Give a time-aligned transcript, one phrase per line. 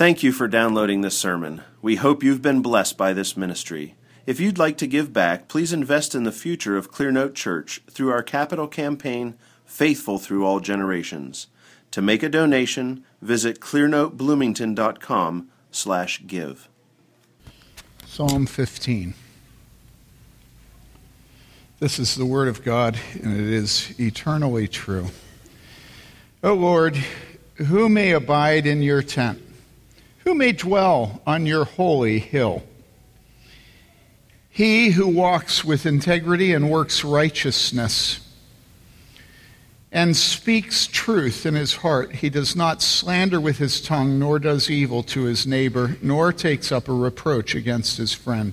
[0.00, 1.60] Thank you for downloading this sermon.
[1.82, 3.96] We hope you've been blessed by this ministry.
[4.24, 8.10] If you'd like to give back, please invest in the future of Clearnote Church through
[8.10, 9.34] our capital campaign,
[9.66, 11.48] Faithful Through All Generations.
[11.90, 16.66] To make a donation, visit clearnotebloomington.com slash give.
[18.06, 19.12] Psalm 15.
[21.78, 25.08] This is the Word of God, and it is eternally true.
[26.42, 26.96] O Lord,
[27.56, 29.42] who may abide in your tent?
[30.30, 32.62] Who may dwell on your holy hill?
[34.48, 38.20] He who walks with integrity and works righteousness
[39.90, 42.14] and speaks truth in his heart.
[42.14, 46.70] He does not slander with his tongue, nor does evil to his neighbor, nor takes
[46.70, 48.52] up a reproach against his friend.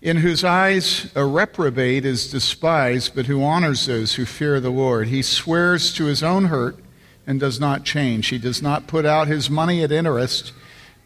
[0.00, 5.08] In whose eyes a reprobate is despised, but who honors those who fear the Lord.
[5.08, 6.78] He swears to his own hurt
[7.26, 8.28] and does not change.
[8.28, 10.54] He does not put out his money at interest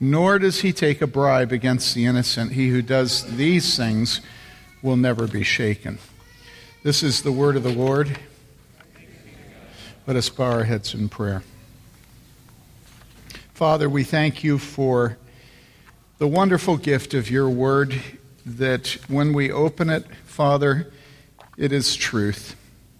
[0.01, 2.53] nor does he take a bribe against the innocent.
[2.53, 4.23] He who does these things
[4.83, 5.99] will never be shaken.
[6.83, 8.19] This is the word of the Lord.
[10.07, 11.43] Let us bow our heads in prayer.
[13.53, 15.19] Father, we thank you for
[16.17, 18.01] the wonderful gift of your word
[18.47, 20.91] that when we open it, Father,
[21.59, 22.57] it is truth.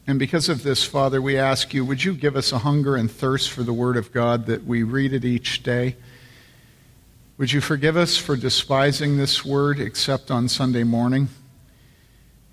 [0.07, 3.11] And because of this, Father, we ask you, would you give us a hunger and
[3.11, 5.97] thirst for the word of God that we read it each day?
[7.41, 11.31] Would you forgive us for despising this word except on Sunday morning?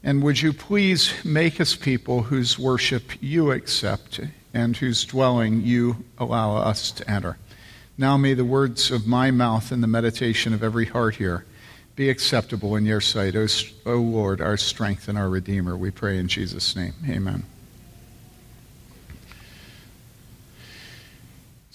[0.02, 4.22] And would you please make us people whose worship you accept
[4.54, 7.38] and whose dwelling you allow us to enter?
[7.98, 11.44] Now may the words of my mouth and the meditation of every heart here
[11.98, 15.76] be acceptable in your sight, O, Lord, our strength and our Redeemer.
[15.76, 16.94] We pray in Jesus' name.
[17.10, 17.44] Amen.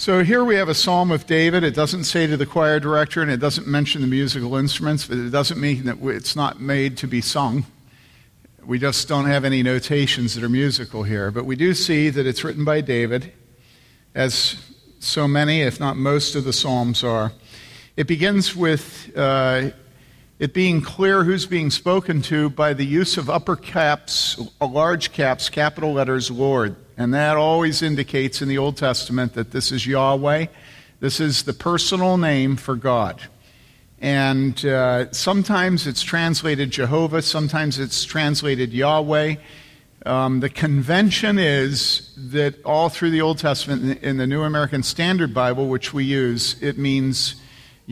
[0.02, 1.62] So here we have a psalm of David.
[1.62, 5.16] It doesn't say to the choir director and it doesn't mention the musical instruments, but
[5.16, 7.66] it doesn't mean that it's not made to be sung.
[8.66, 11.30] We just don't have any notations that are musical here.
[11.30, 13.32] But we do see that it's written by David,
[14.12, 14.56] as
[14.98, 17.30] so many, if not most, of the Psalms are.
[17.96, 19.70] It begins with uh,
[20.42, 25.48] it being clear who's being spoken to by the use of upper caps, large caps,
[25.48, 26.74] capital letters, Lord.
[26.96, 30.46] And that always indicates in the Old Testament that this is Yahweh.
[30.98, 33.22] This is the personal name for God.
[34.00, 39.36] And uh, sometimes it's translated Jehovah, sometimes it's translated Yahweh.
[40.04, 45.32] Um, the convention is that all through the Old Testament, in the New American Standard
[45.32, 47.36] Bible, which we use, it means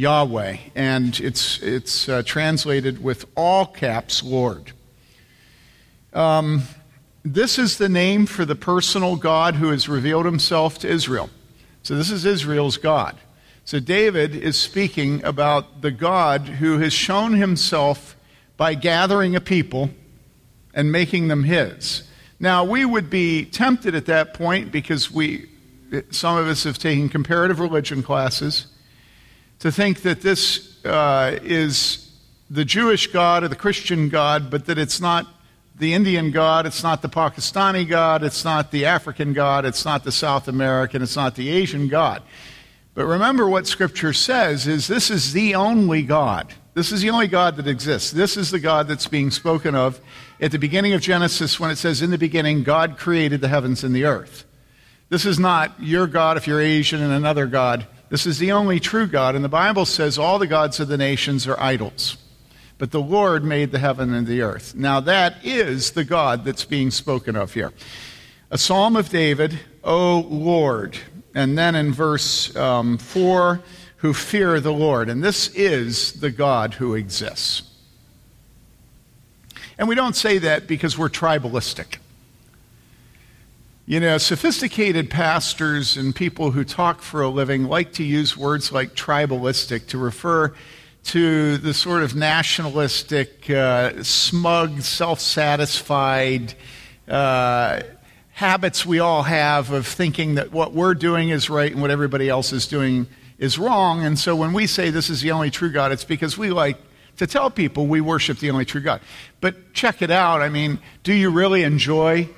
[0.00, 0.56] Yahweh.
[0.74, 4.72] And it's, it's uh, translated with all caps, Lord.
[6.14, 6.62] Um,
[7.22, 11.28] this is the name for the personal God who has revealed himself to Israel.
[11.82, 13.16] So, this is Israel's God.
[13.66, 18.16] So, David is speaking about the God who has shown himself
[18.56, 19.90] by gathering a people
[20.72, 22.08] and making them his.
[22.38, 25.50] Now, we would be tempted at that point because we,
[26.10, 28.66] some of us have taken comparative religion classes,
[29.60, 32.10] to think that this uh, is
[32.50, 35.26] the Jewish God or the Christian God, but that it's not
[35.78, 40.04] the Indian God, it's not the Pakistani God, it's not the African God, it's not
[40.04, 42.22] the South American, it's not the Asian God.
[42.94, 46.52] But remember what Scripture says is this is the only God.
[46.74, 48.10] This is the only God that exists.
[48.10, 50.00] This is the God that's being spoken of
[50.40, 53.84] at the beginning of Genesis when it says, In the beginning, God created the heavens
[53.84, 54.44] and the earth.
[55.08, 57.86] This is not your God if you're Asian and another God.
[58.10, 59.34] This is the only true God.
[59.34, 62.18] And the Bible says all the gods of the nations are idols
[62.80, 64.74] but the Lord made the heaven and the earth.
[64.74, 67.74] Now, that is the God that's being spoken of here.
[68.50, 70.96] A psalm of David, O Lord.
[71.34, 73.60] And then in verse um, 4,
[73.98, 75.10] who fear the Lord.
[75.10, 77.64] And this is the God who exists.
[79.76, 81.98] And we don't say that because we're tribalistic.
[83.90, 88.70] You know, sophisticated pastors and people who talk for a living like to use words
[88.70, 90.54] like tribalistic to refer
[91.06, 96.54] to the sort of nationalistic, uh, smug, self satisfied
[97.08, 97.80] uh,
[98.30, 102.28] habits we all have of thinking that what we're doing is right and what everybody
[102.28, 103.08] else is doing
[103.40, 104.04] is wrong.
[104.04, 106.76] And so when we say this is the only true God, it's because we like
[107.16, 109.00] to tell people we worship the only true God.
[109.40, 110.42] But check it out.
[110.42, 112.28] I mean, do you really enjoy?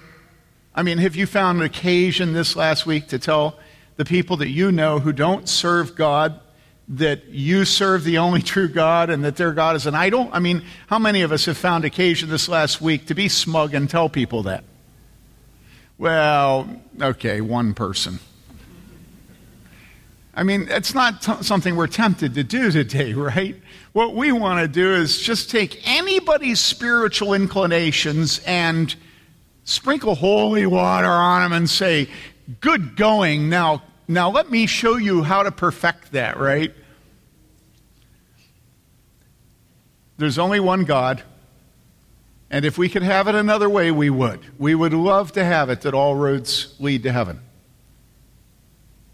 [0.75, 3.59] I mean, have you found an occasion this last week to tell
[3.97, 6.41] the people that you know who don't serve God
[6.89, 10.29] that you serve the only true God and that their God is an idol?
[10.33, 13.75] I mean, how many of us have found occasion this last week to be smug
[13.75, 14.65] and tell people that?
[15.99, 18.19] Well, okay, one person.
[20.35, 23.57] I mean, it's not t- something we're tempted to do today, right?
[23.93, 28.95] What we want to do is just take anybody's spiritual inclinations and
[29.65, 32.09] sprinkle holy water on them and say,
[32.61, 33.49] Good going.
[33.49, 36.75] Now, now let me show you how to perfect that, right?
[40.19, 41.23] There's only one God.
[42.51, 44.41] And if we could have it another way, we would.
[44.59, 47.41] We would love to have it that all roads lead to heaven.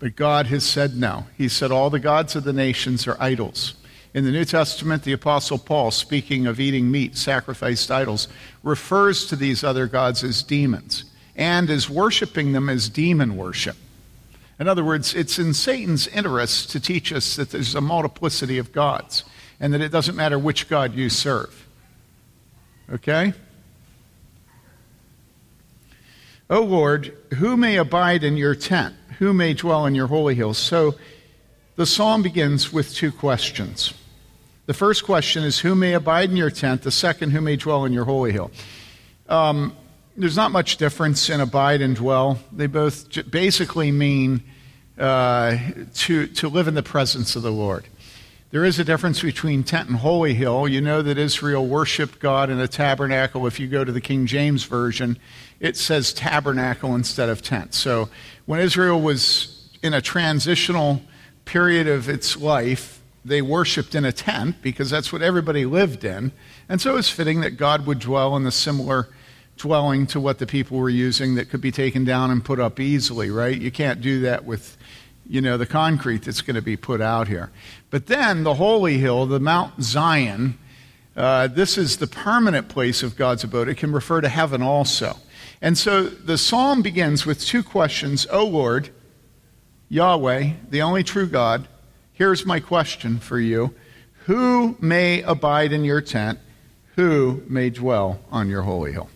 [0.00, 1.27] But God has said no.
[1.37, 3.75] He said all the gods of the nations are idols.
[4.15, 8.27] In the New Testament, the Apostle Paul, speaking of eating meat sacrificed idols,
[8.63, 11.05] refers to these other gods as demons
[11.37, 13.77] and is worshiping them as demon worship.
[14.59, 18.73] In other words, it's in Satan's interest to teach us that there's a multiplicity of
[18.73, 19.25] gods
[19.61, 21.67] and that it doesn't matter which God you serve.
[22.91, 23.35] Okay?
[26.51, 28.95] O Lord, who may abide in your tent?
[29.19, 30.59] Who may dwell in your holy hills?
[30.59, 30.95] So
[31.79, 33.95] the psalm begins with two questions.
[34.67, 36.83] The first question is, Who may abide in your tent?
[36.83, 38.51] The second, Who may dwell in your holy hill?
[39.29, 39.77] Um,
[40.17, 42.41] there's not much difference in abide and dwell.
[42.51, 44.43] They both basically mean
[44.99, 45.57] uh,
[45.95, 47.87] to, to live in the presence of the Lord.
[48.51, 50.67] There is a difference between tent and holy hill.
[50.67, 53.47] You know that Israel worshiped God in a tabernacle.
[53.47, 55.17] If you go to the King James Version,
[55.61, 57.73] it says tabernacle instead of tent.
[57.73, 58.09] So
[58.47, 61.03] when Israel was in a transitional
[61.49, 66.31] period of its life, they worshiped in a tent because that's what everybody lived in.
[66.69, 69.09] And so it's fitting that God would dwell in a similar
[69.56, 72.79] dwelling to what the people were using that could be taken down and put up
[72.79, 73.59] easily, right?
[73.59, 74.77] You can't do that with
[75.27, 77.50] you know, the concrete that's going to be put out here.
[77.91, 80.59] But then the holy hill, the Mount Zion,
[81.17, 83.69] uh, this is the permanent place of God's abode.
[83.69, 85.17] It can refer to heaven also.
[85.61, 88.91] And so the psalm begins with two questions O Lord,
[89.88, 91.67] Yahweh, the only true God,
[92.12, 93.75] here's my question for you
[94.26, 96.38] Who may abide in your tent?
[96.96, 99.08] Who may dwell on your holy hill?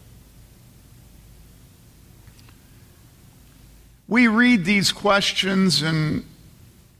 [4.08, 6.24] We read these questions and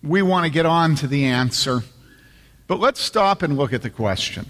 [0.03, 1.83] we want to get on to the answer.
[2.67, 4.47] But let's stop and look at the question.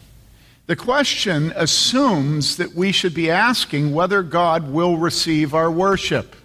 [0.67, 6.37] The question assumes that we should be asking whether God will receive our worship.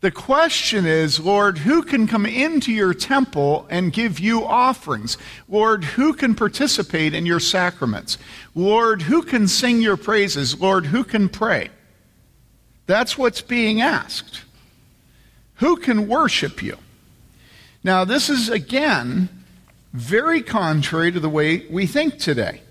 [0.00, 5.18] The question is, Lord, who can come into your temple and give you offerings?
[5.48, 8.16] Lord, who can participate in your sacraments?
[8.54, 10.60] Lord, who can sing your praises?
[10.60, 11.70] Lord, who can pray?
[12.86, 14.42] That's what's being asked.
[15.56, 16.78] Who can worship you?
[17.82, 19.28] Now, this is again
[19.92, 22.62] very contrary to the way we think today.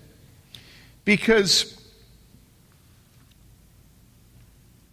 [1.04, 1.77] Because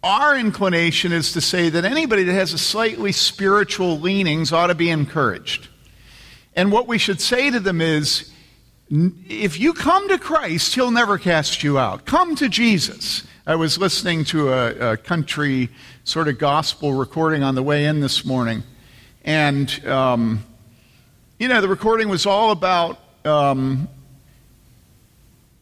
[0.06, 4.74] our inclination is to say that anybody that has a slightly spiritual leanings ought to
[4.76, 5.68] be encouraged.
[6.54, 8.32] And what we should say to them is
[8.88, 12.06] if you come to Christ, he'll never cast you out.
[12.06, 13.26] Come to Jesus.
[13.48, 15.70] I was listening to a, a, country
[16.04, 18.62] sort of gospel recording on the way in this morning.
[19.24, 20.44] And, um,
[21.40, 23.88] you know, the recording was all about um,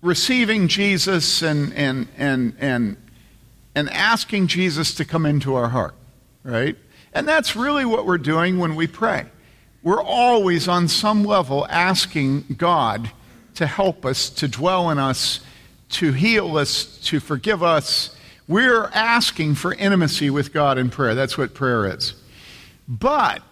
[0.02, 2.96] receiving Jesus and, and, and, and,
[3.74, 5.94] and asking Jesus to come into our heart,
[6.42, 6.76] right?
[7.12, 9.26] And that's really what we're doing when we pray.
[9.82, 13.10] We're always on some level asking God
[13.56, 15.40] to help us, to dwell in us
[15.94, 18.14] to heal us, to forgive us.
[18.48, 21.14] We're asking for intimacy with God in prayer.
[21.14, 22.14] That's what prayer is.
[22.88, 23.42] But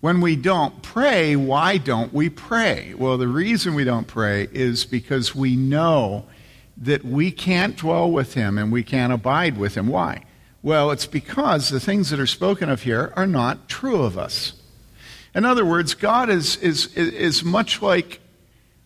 [0.00, 2.94] when we don't pray, why don't we pray?
[2.94, 6.26] Well, the reason we don't pray is because we know
[6.78, 9.86] that we can't dwell with Him and we can't abide with Him.
[9.86, 10.24] Why?
[10.62, 14.52] Well, it's because the things that are spoken of here are not true of us.
[15.34, 18.20] In other words, God is, is, is much like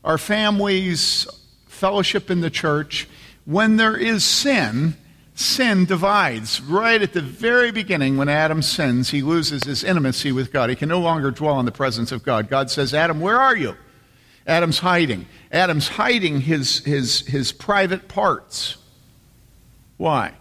[0.05, 1.27] our families,
[1.69, 3.09] fellowship in the church,
[3.45, 4.97] when there is sin,
[5.35, 6.61] sin divides.
[6.61, 10.71] Right at the very beginning, when Adam sins, he loses his intimacy with God.
[10.71, 12.49] He can no longer dwell in the presence of God.
[12.49, 13.77] God says, Adam, where are you?
[14.47, 15.27] Adam's hiding.
[15.53, 18.77] Adam's hiding his, his, his private parts.
[19.97, 20.33] Why?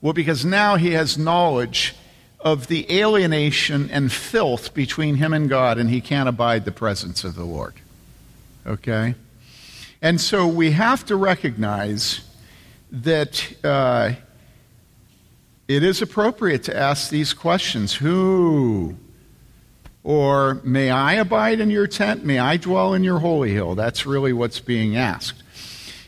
[0.00, 1.94] Well, because now he has knowledge
[2.40, 7.22] of the alienation and filth between him and God, and he can't abide the presence
[7.24, 7.74] of the Lord.
[8.66, 9.14] Okay?
[10.00, 12.20] And so we have to recognize
[12.90, 14.12] that uh,
[15.68, 18.96] it is appropriate to ask these questions Who?
[20.02, 22.24] Or may I abide in your tent?
[22.24, 23.74] May I dwell in your holy hill?
[23.74, 25.42] That's really what's being asked.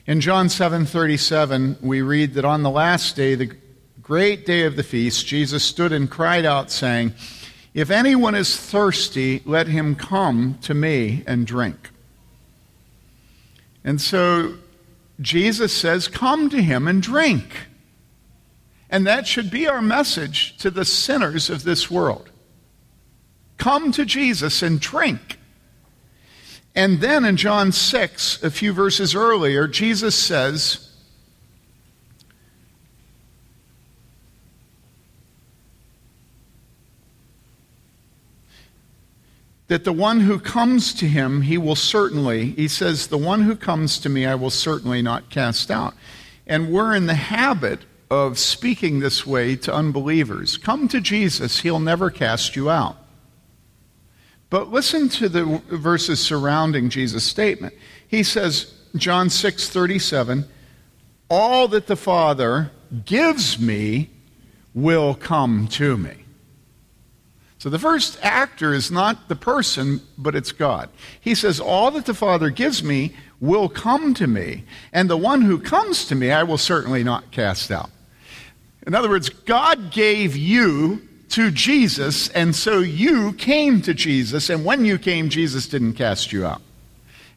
[0.07, 3.55] In John 7:37, we read that on the last day the
[4.03, 7.15] great day of the feast, Jesus stood and cried out, saying,
[7.73, 11.91] If anyone is thirsty, let him come to me and drink.
[13.85, 14.55] And so
[15.21, 17.69] Jesus says, Come to him and drink.
[18.91, 22.29] And that should be our message to the sinners of this world.
[23.63, 25.39] Come to Jesus and drink.
[26.75, 30.91] And then in John 6, a few verses earlier, Jesus says,
[39.69, 43.55] that the one who comes to him, he will certainly, he says, the one who
[43.55, 45.95] comes to me, I will certainly not cast out.
[46.49, 50.57] And we're in the habit of speaking this way to unbelievers.
[50.57, 52.97] Come to Jesus, he'll never cast you out.
[54.53, 57.73] But listen to the verses surrounding Jesus' statement.
[58.07, 60.45] He says, John 6 37,
[61.31, 62.71] all that the Father
[63.07, 64.11] gives me
[64.75, 66.27] will come to me.
[67.57, 70.91] So the first actor is not the person, but it's God.
[71.19, 75.41] He says, All that the Father gives me will come to me, and the one
[75.41, 77.91] who comes to me I will certainly not cast out.
[78.87, 84.65] In other words, God gave you to Jesus, and so you came to Jesus, and
[84.65, 86.61] when you came, Jesus didn't cast you out.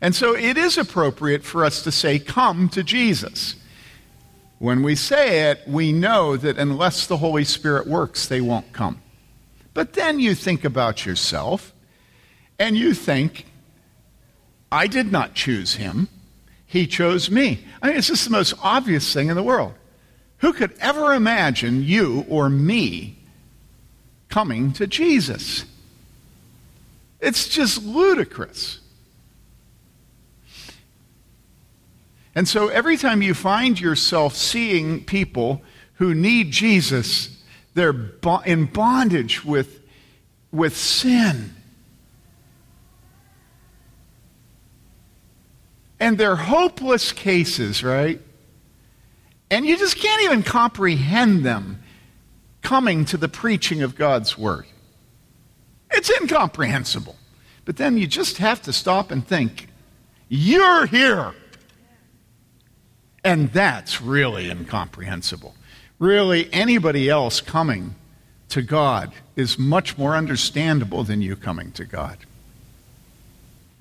[0.01, 3.55] And so it is appropriate for us to say, Come to Jesus.
[4.59, 9.01] When we say it, we know that unless the Holy Spirit works, they won't come.
[9.73, 11.73] But then you think about yourself
[12.57, 13.45] and you think,
[14.71, 16.07] I did not choose him.
[16.65, 17.65] He chose me.
[17.81, 19.73] I mean, it's just the most obvious thing in the world.
[20.39, 23.14] Who could ever imagine you or me
[24.35, 25.63] coming to Jesus?
[27.21, 28.81] It's just ludicrous.
[32.35, 35.61] And so every time you find yourself seeing people
[35.93, 37.41] who need Jesus,
[37.75, 37.95] they're
[38.45, 39.79] in bondage with,
[40.51, 41.55] with sin.
[45.97, 48.19] And they're hopeless cases, right?
[49.49, 51.84] And you just can't even comprehend them
[52.65, 54.65] coming to the preaching of God's Word.
[55.91, 57.15] It's incomprehensible.
[57.63, 59.67] But then you just have to stop and think,
[60.27, 61.33] you're here.
[63.23, 65.55] And that's really incomprehensible
[65.99, 67.95] really anybody else coming
[68.49, 72.17] to God is much more understandable than you coming to God.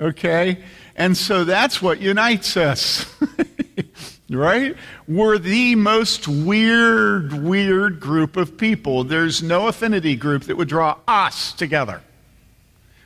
[0.01, 0.63] Okay?
[0.97, 3.07] And so that's what unites us.
[4.35, 4.77] right?
[5.07, 9.05] We're the most weird, weird group of people.
[9.05, 12.03] There's no affinity group that would draw us together.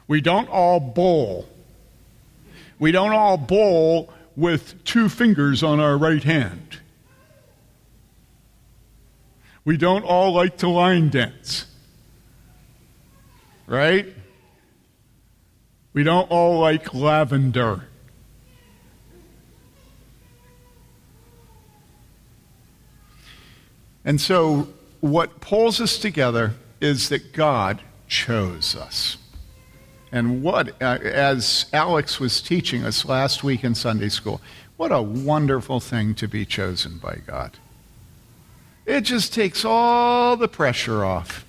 [0.07, 1.49] We don't all bowl.
[2.79, 6.79] We don't all bowl with two fingers on our right hand.
[9.65, 11.67] We don't all like to line dance.
[13.67, 14.07] Right?
[15.93, 17.88] We don't all like lavender.
[24.09, 24.69] And so,
[25.01, 29.19] what pulls us together is that God chose us.
[30.11, 34.41] And what, uh, as Alex was teaching us last week in Sunday school,
[34.79, 37.59] what a wonderful thing to be chosen by God.
[38.87, 41.45] It just takes all the pressure off.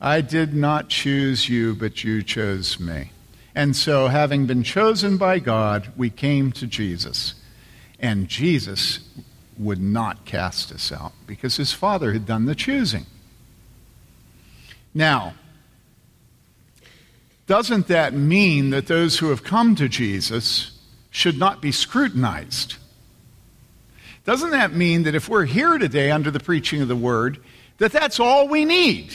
[0.00, 3.12] I did not choose you, but you chose me.
[3.54, 7.34] And so, having been chosen by God, we came to Jesus.
[8.00, 8.98] And Jesus
[9.58, 13.06] would not cast us out because his Father had done the choosing.
[14.94, 15.34] Now,
[17.46, 20.72] doesn't that mean that those who have come to Jesus
[21.10, 22.76] should not be scrutinized?
[24.24, 27.38] Doesn't that mean that if we're here today under the preaching of the word,
[27.78, 29.14] that that's all we need?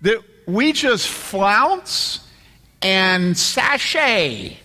[0.00, 2.26] That we just flounce
[2.82, 4.58] and sashay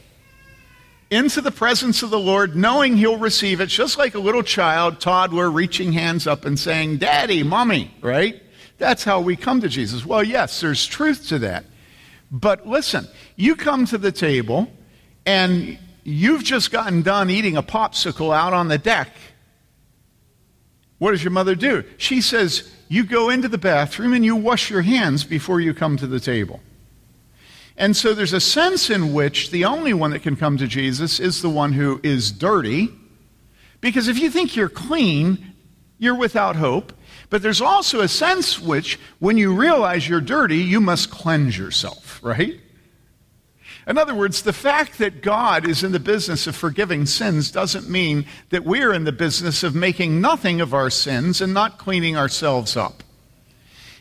[1.09, 4.99] into the presence of the Lord, knowing He'll receive it, just like a little child,
[4.99, 8.41] toddler, reaching hands up and saying, Daddy, Mommy, right?
[8.77, 10.05] That's how we come to Jesus.
[10.05, 11.65] Well, yes, there's truth to that.
[12.29, 14.69] But listen, you come to the table
[15.25, 19.09] and you've just gotten done eating a popsicle out on the deck
[20.99, 21.83] what does your mother do?
[21.97, 25.97] She says, You go into the bathroom and you wash your hands before you come
[25.97, 26.59] to the table.
[27.77, 31.19] And so there's a sense in which the only one that can come to Jesus
[31.19, 32.89] is the one who is dirty.
[33.81, 35.53] Because if you think you're clean,
[35.99, 36.91] you're without hope.
[37.29, 42.19] But there's also a sense which, when you realize you're dirty, you must cleanse yourself,
[42.23, 42.59] right?
[43.85, 47.89] In other words, the fact that God is in the business of forgiving sins doesn't
[47.89, 52.17] mean that we're in the business of making nothing of our sins and not cleaning
[52.17, 53.03] ourselves up.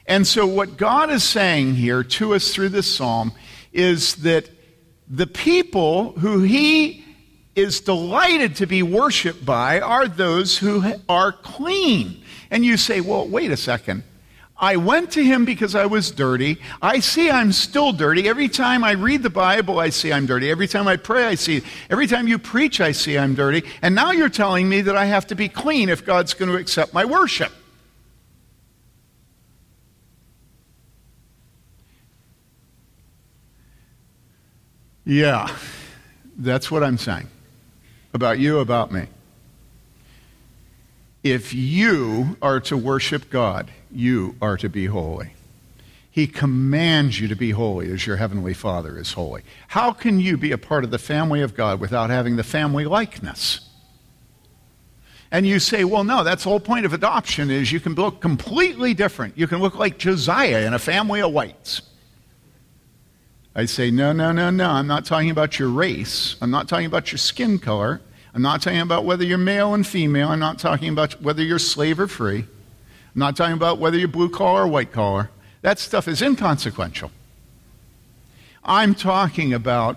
[0.06, 3.32] And so, what God is saying here to us through this psalm
[3.76, 4.48] is that
[5.08, 7.04] the people who He
[7.54, 12.22] is delighted to be worshiped by are those who are clean.
[12.50, 14.04] And you say, well, wait a second.
[14.58, 16.58] I went to him because I was dirty.
[16.80, 18.26] I see I'm still dirty.
[18.26, 20.50] Every time I read the Bible, I see I'm dirty.
[20.50, 21.62] Every time I pray, I see.
[21.90, 23.64] Every time you preach, I see I'm dirty.
[23.82, 26.56] And now you're telling me that I have to be clean if God's going to
[26.56, 27.52] accept my worship.
[35.06, 35.56] Yeah,
[36.36, 37.28] that's what I'm saying
[38.12, 39.06] about you, about me.
[41.22, 45.32] If you are to worship God, you are to be holy.
[46.10, 49.42] He commands you to be holy as your heavenly Father is holy.
[49.68, 52.84] How can you be a part of the family of God without having the family
[52.84, 53.60] likeness?
[55.30, 58.20] And you say, well, no, that's the whole point of adoption is you can look
[58.20, 59.36] completely different.
[59.38, 61.82] You can look like Josiah in a family of whites.
[63.56, 64.68] I say, no, no, no, no.
[64.68, 66.36] I'm not talking about your race.
[66.42, 68.02] I'm not talking about your skin color.
[68.34, 70.28] I'm not talking about whether you're male and female.
[70.28, 72.40] I'm not talking about whether you're slave or free.
[72.40, 75.30] I'm not talking about whether you're blue collar or white collar.
[75.62, 77.10] That stuff is inconsequential.
[78.62, 79.96] I'm talking about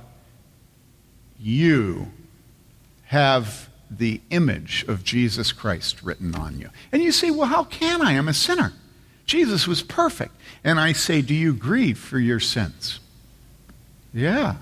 [1.37, 2.13] you
[3.07, 6.69] have the image of Jesus Christ written on you.
[6.93, 8.13] And you say, well, how can I?
[8.13, 8.71] I'm a sinner.
[9.25, 10.31] Jesus was perfect.
[10.63, 13.01] And I say, do you grieve for your sins?
[14.13, 14.55] Yeah.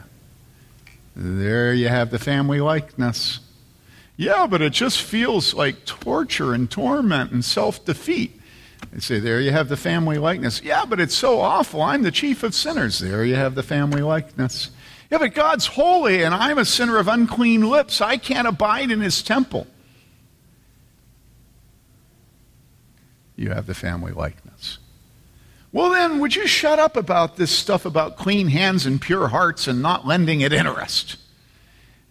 [1.16, 3.40] There you have the family likeness.
[4.18, 8.40] Yeah, but it just feels like torture and torment and self defeat.
[8.92, 10.62] They say, There you have the family likeness.
[10.62, 11.82] Yeah, but it's so awful.
[11.82, 13.00] I'm the chief of sinners.
[13.00, 14.72] There you have the family likeness.
[15.12, 18.02] Yeah, but God's holy and I'm a sinner of unclean lips.
[18.02, 19.68] I can't abide in his temple.
[23.36, 24.80] You have the family likeness.
[25.72, 29.68] Well, then, would you shut up about this stuff about clean hands and pure hearts
[29.68, 31.18] and not lending it interest?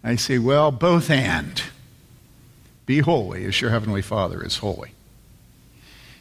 [0.05, 1.63] I say, Well, both and.
[2.85, 4.93] Be holy as your heavenly Father is holy.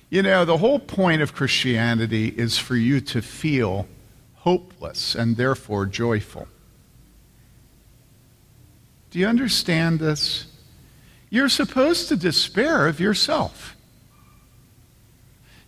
[0.10, 3.88] You know, the whole point of Christianity is for you to feel
[4.36, 6.47] hopeless and therefore joyful.
[9.12, 10.47] Do you understand this?
[11.29, 13.74] You're supposed to despair of yourself.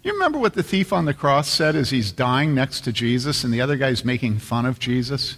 [0.08, 3.44] You remember what the thief on the cross said as he's dying next to Jesus
[3.44, 5.36] and the other guy's making fun of Jesus?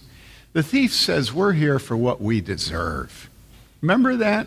[0.52, 3.28] The thief says, We're here for what we deserve.
[3.80, 4.46] Remember that?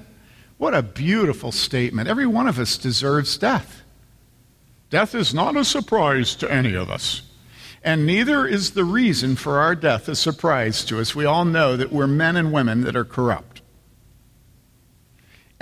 [0.57, 2.07] What a beautiful statement.
[2.07, 3.81] Every one of us deserves death.
[4.89, 7.23] Death is not a surprise to any of us.
[7.83, 11.13] And neither is the reason for our death a surprise to us.
[11.13, 13.52] We all know that we're men and women that are corrupt.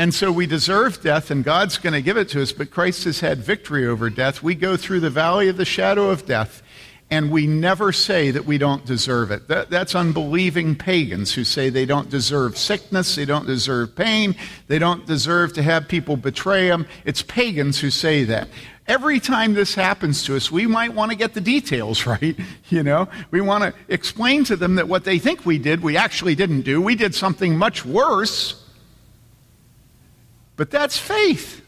[0.02, 3.04] And so we deserve death, and God's going to give it to us, but Christ
[3.04, 4.42] has had victory over death.
[4.42, 6.64] We go through the valley of the shadow of death,
[7.12, 9.48] and we never say that we don't deserve it.
[9.48, 14.36] That, that's unbelieving pagans who say they don't deserve sickness, they don't deserve pain,
[14.66, 16.88] they don't deserve to have people betray them.
[17.06, 18.48] It's pagans who say that.
[18.88, 22.36] Every time this happens to us, we might want to get the details right.
[22.70, 25.96] You know, we want to explain to them that what they think we did, we
[25.96, 26.82] actually didn't do.
[26.82, 28.61] We did something much worse.
[30.62, 31.66] But that's faith.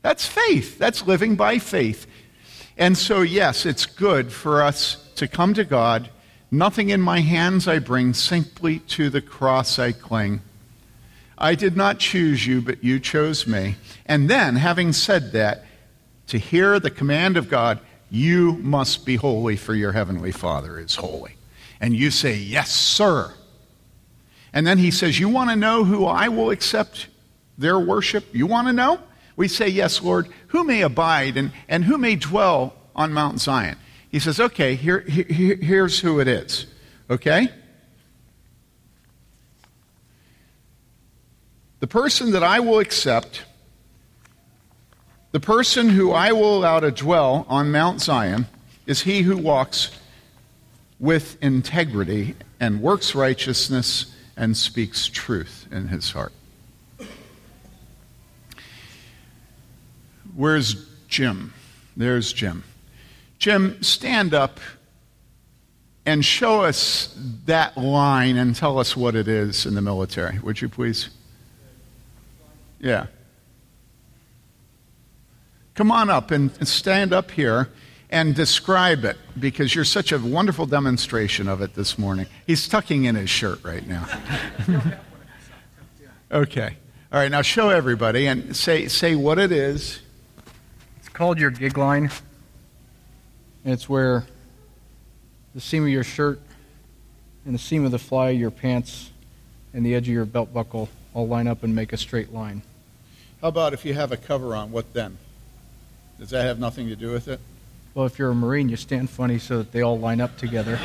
[0.00, 0.78] That's faith.
[0.78, 2.06] That's living by faith.
[2.78, 6.08] And so, yes, it's good for us to come to God.
[6.50, 10.40] Nothing in my hands I bring, simply to the cross I cling.
[11.36, 13.76] I did not choose you, but you chose me.
[14.06, 15.62] And then, having said that,
[16.28, 20.94] to hear the command of God, you must be holy, for your heavenly Father is
[20.94, 21.36] holy.
[21.78, 23.34] And you say, Yes, sir.
[24.54, 27.08] And then he says, You want to know who I will accept
[27.58, 28.34] their worship?
[28.34, 29.00] You want to know?
[29.36, 33.76] we say, Yes, Lord, who may abide and, and who may dwell on Mount Zion?
[34.10, 36.66] He says, Okay, here, here, here's who it is.
[37.10, 37.48] Okay?
[41.80, 43.44] The person that I will accept,
[45.32, 48.46] the person who I will allow to dwell on Mount Zion,
[48.86, 49.90] is he who walks
[50.98, 56.32] with integrity and works righteousness and speaks truth in his heart.
[60.34, 61.52] Where's Jim?
[61.96, 62.64] There's Jim.
[63.38, 64.58] Jim, stand up
[66.06, 67.16] and show us
[67.46, 71.08] that line and tell us what it is in the military, would you please?
[72.78, 73.06] Yeah.
[75.74, 77.70] Come on up and stand up here
[78.10, 82.26] and describe it because you're such a wonderful demonstration of it this morning.
[82.46, 84.06] He's tucking in his shirt right now.
[86.30, 86.76] okay.
[87.12, 90.00] All right, now show everybody and say, say what it is.
[91.14, 92.10] It's called your gig line.
[93.64, 94.26] it's where
[95.54, 96.40] the seam of your shirt
[97.46, 99.12] and the seam of the fly of your pants
[99.72, 102.62] and the edge of your belt buckle all line up and make a straight line.
[103.40, 104.72] How about if you have a cover on?
[104.72, 105.16] What then?
[106.18, 107.38] Does that have nothing to do with it?
[107.94, 110.72] Well, if you're a Marine, you stand funny so that they all line up together.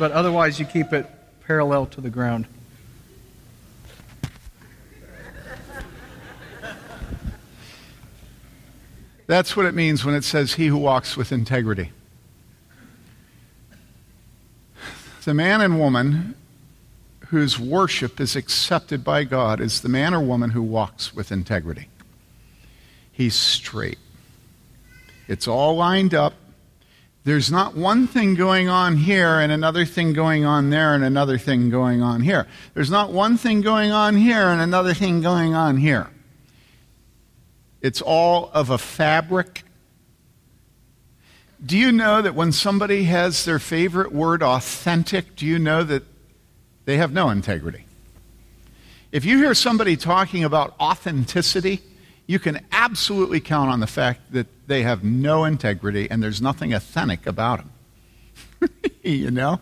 [0.00, 1.08] but otherwise, you keep it
[1.46, 2.46] parallel to the ground.
[9.26, 11.92] That's what it means when it says, He who walks with integrity.
[15.24, 16.34] The man and woman
[17.28, 21.88] whose worship is accepted by God is the man or woman who walks with integrity.
[23.10, 23.98] He's straight.
[25.28, 26.34] It's all lined up.
[27.24, 31.38] There's not one thing going on here and another thing going on there and another
[31.38, 32.48] thing going on here.
[32.74, 36.10] There's not one thing going on here and another thing going on here.
[37.82, 39.64] It's all of a fabric.
[41.64, 46.04] Do you know that when somebody has their favorite word authentic, do you know that
[46.84, 47.84] they have no integrity?
[49.10, 51.82] If you hear somebody talking about authenticity,
[52.26, 56.72] you can absolutely count on the fact that they have no integrity and there's nothing
[56.72, 57.58] authentic about
[58.60, 58.70] them.
[59.02, 59.60] you know?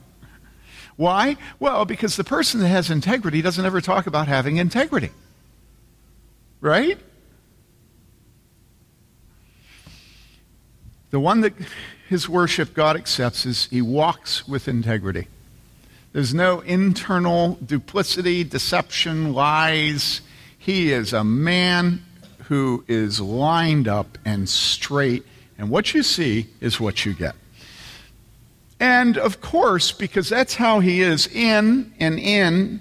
[0.96, 1.38] Why?
[1.58, 5.10] Well, because the person that has integrity doesn't ever talk about having integrity.
[6.60, 6.98] Right?
[11.10, 11.54] The one that
[12.08, 15.26] his worship God accepts is he walks with integrity.
[16.12, 20.20] There's no internal duplicity, deception, lies.
[20.58, 22.04] He is a man
[22.44, 25.24] who is lined up and straight,
[25.56, 27.34] and what you see is what you get.
[28.80, 32.80] And of course, because that's how he is in and in,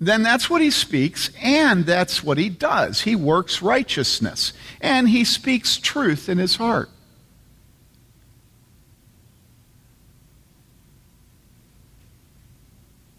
[0.00, 3.02] then that's what he speaks, and that's what he does.
[3.02, 6.88] He works righteousness, and he speaks truth in his heart.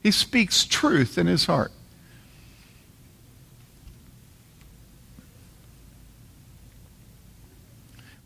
[0.01, 1.71] He speaks truth in his heart.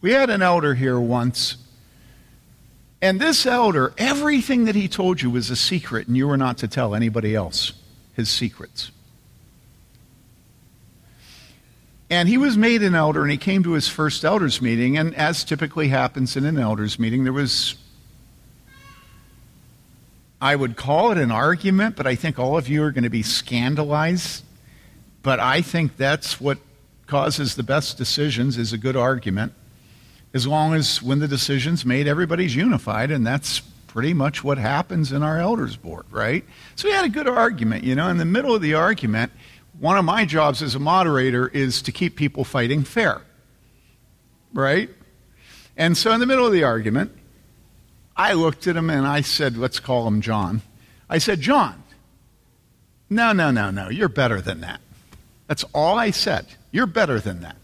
[0.02, 1.58] We had an elder here once,
[3.02, 6.60] and this elder, everything that he told you was a secret, and you were not
[6.60, 7.74] to tell anybody else
[8.14, 8.92] his secrets.
[12.10, 15.14] And he was made an elder, and he came to his first elders' meeting, and
[15.16, 17.76] as typically happens in an elders' meeting, there was
[20.42, 23.10] I would call it an argument, but I think all of you are going to
[23.10, 24.44] be scandalized.
[25.24, 26.60] But I think that's what
[27.08, 29.54] causes the best decisions is a good argument.
[30.34, 35.14] As long as when the decision's made, everybody's unified, and that's pretty much what happens
[35.14, 36.44] in our elders board, right?
[36.76, 38.10] So we had a good argument, you know.
[38.10, 39.32] In the middle of the argument,
[39.80, 43.22] one of my jobs as a moderator is to keep people fighting fair,
[44.54, 44.90] right?
[45.78, 47.16] And so in the middle of the argument,
[48.16, 50.62] I looked at him and I said, let's call him John.
[51.10, 51.84] I said, John,
[53.10, 54.80] no, no, no, no, you're better than that.
[55.48, 56.48] That's all I said.
[56.72, 57.58] You're better than that.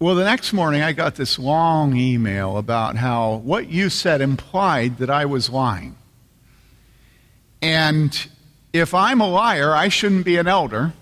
[0.00, 4.98] Well, the next morning I got this long email about how what you said implied
[4.98, 5.96] that I was lying.
[7.60, 8.28] And
[8.72, 10.92] if I'm a liar, I shouldn't be an elder,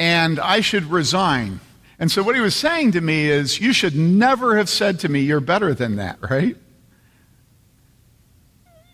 [0.00, 1.60] and I should resign.
[2.00, 5.08] And so what he was saying to me is, you should never have said to
[5.08, 6.56] me, you're better than that, right?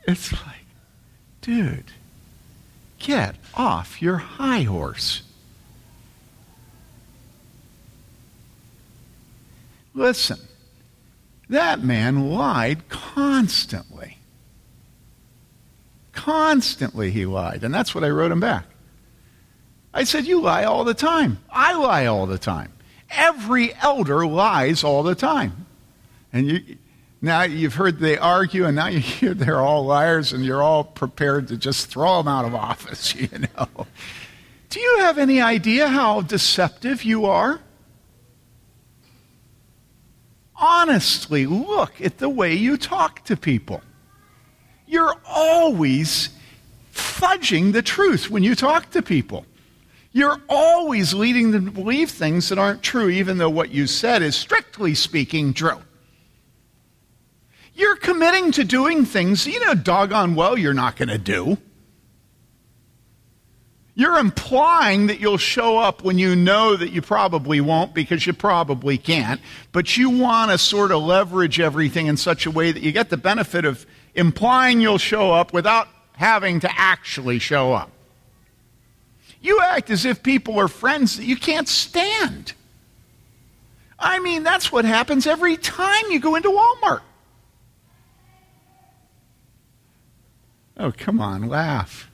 [0.09, 0.65] It's like,
[1.43, 1.93] dude,
[2.99, 5.21] get off your high horse.
[9.93, 10.39] Listen,
[11.51, 14.17] that man lied constantly.
[16.13, 17.63] Constantly he lied.
[17.63, 18.65] And that's what I wrote him back.
[19.93, 21.39] I said, You lie all the time.
[21.51, 22.73] I lie all the time.
[23.11, 25.67] Every elder lies all the time.
[26.33, 26.79] And you,
[27.21, 30.85] now you've heard they argue, and now you hear they're all liars, and you're all
[30.85, 33.87] prepared to just throw them out of office, you know.
[34.71, 37.61] Do you have any idea how deceptive you are?
[40.57, 43.81] Honestly, look at the way you talk to people.
[44.87, 46.31] You're always
[46.93, 49.47] fudging the truth when you talk to people.
[50.13, 54.23] You're always leading them to believe things that aren't true, even though what you said
[54.23, 55.81] is strictly speaking true.
[57.79, 61.59] You're committing to doing things you know doggone well you're not going to do.
[63.95, 68.33] You're implying that you'll show up when you know that you probably won't because you
[68.33, 72.83] probably can't, but you want to sort of leverage everything in such a way that
[72.83, 77.93] you get the benefit of implying you'll show up without having to actually show up.
[79.41, 82.55] You act as if people are friends that you can't stand.
[84.01, 87.03] I mean, that's what happens every time you go into Walmart.
[90.79, 92.11] Oh, come on, laugh.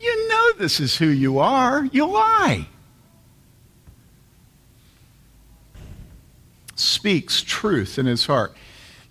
[0.00, 1.84] You know this is who you are.
[1.92, 2.68] You lie.
[6.74, 8.54] Speaks truth in his heart.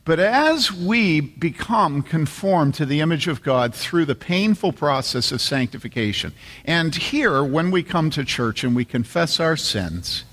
[0.04, 5.42] But as we become conformed to the image of God through the painful process of
[5.42, 6.32] sanctification,
[6.64, 10.24] and here, when we come to church and we confess our sins,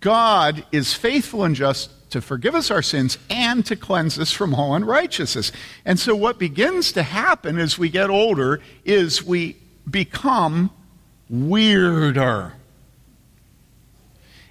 [0.00, 4.54] God is faithful and just to forgive us our sins and to cleanse us from
[4.54, 5.52] all unrighteousness.
[5.84, 9.56] And so, what begins to happen as we get older is we
[9.90, 10.70] become
[11.28, 12.54] weirder.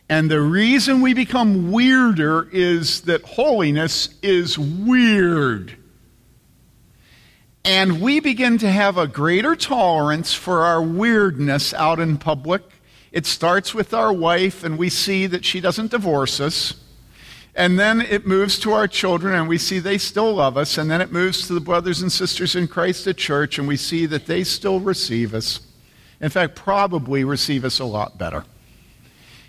[0.10, 5.78] And the reason we become weirder is that holiness is weird.
[7.64, 12.64] And we begin to have a greater tolerance for our weirdness out in public.
[13.12, 16.81] It starts with our wife, and we see that she doesn't divorce us.
[17.54, 20.78] And then it moves to our children, and we see they still love us.
[20.78, 23.78] And then it moves to the brothers and sisters in Christ at church, and we
[23.78, 25.60] see that they still receive us.
[26.22, 28.46] In fact, probably receive us a lot better.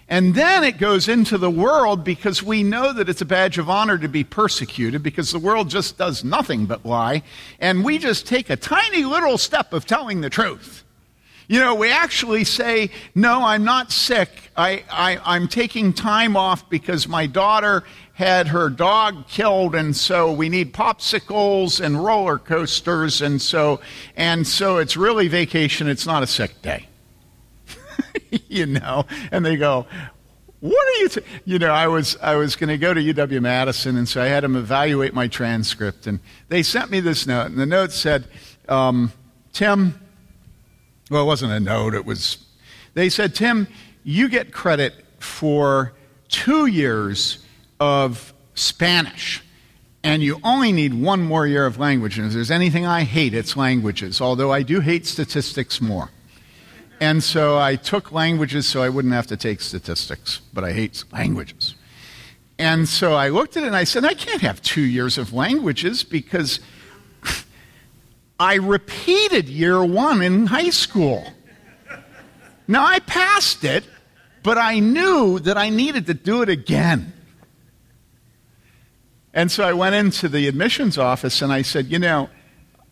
[0.08, 3.70] And then it goes into the world because we know that it's a badge of
[3.70, 7.22] honor to be persecuted because the world just does nothing but lie.
[7.60, 10.84] And we just take a tiny little step of telling the truth.
[11.48, 14.30] You know, we actually say, No, I'm not sick.
[14.56, 20.32] I, I, am taking time off because my daughter had her dog killed, and so
[20.32, 23.80] we need popsicles and roller coasters, and so,
[24.16, 25.88] and so it's really vacation.
[25.88, 26.86] It's not a sick day.
[28.48, 29.86] you know, and they go,
[30.60, 31.20] what are you t-?
[31.44, 34.26] you know i was i was going to go to uw madison and so i
[34.26, 38.28] had them evaluate my transcript and they sent me this note and the note said
[38.68, 39.12] um,
[39.52, 40.00] tim
[41.12, 42.38] well, it wasn't a note, it was.
[42.94, 43.68] They said, Tim,
[44.02, 45.92] you get credit for
[46.28, 47.44] two years
[47.78, 49.42] of Spanish,
[50.02, 52.18] and you only need one more year of language.
[52.18, 56.10] And if there's anything I hate, it's languages, although I do hate statistics more.
[56.98, 61.04] And so I took languages so I wouldn't have to take statistics, but I hate
[61.12, 61.74] languages.
[62.58, 65.32] And so I looked at it and I said, I can't have two years of
[65.32, 66.60] languages because
[68.42, 71.24] I repeated year one in high school.
[72.66, 73.84] Now, I passed it,
[74.42, 77.12] but I knew that I needed to do it again.
[79.32, 82.30] And so I went into the admissions office and I said, You know,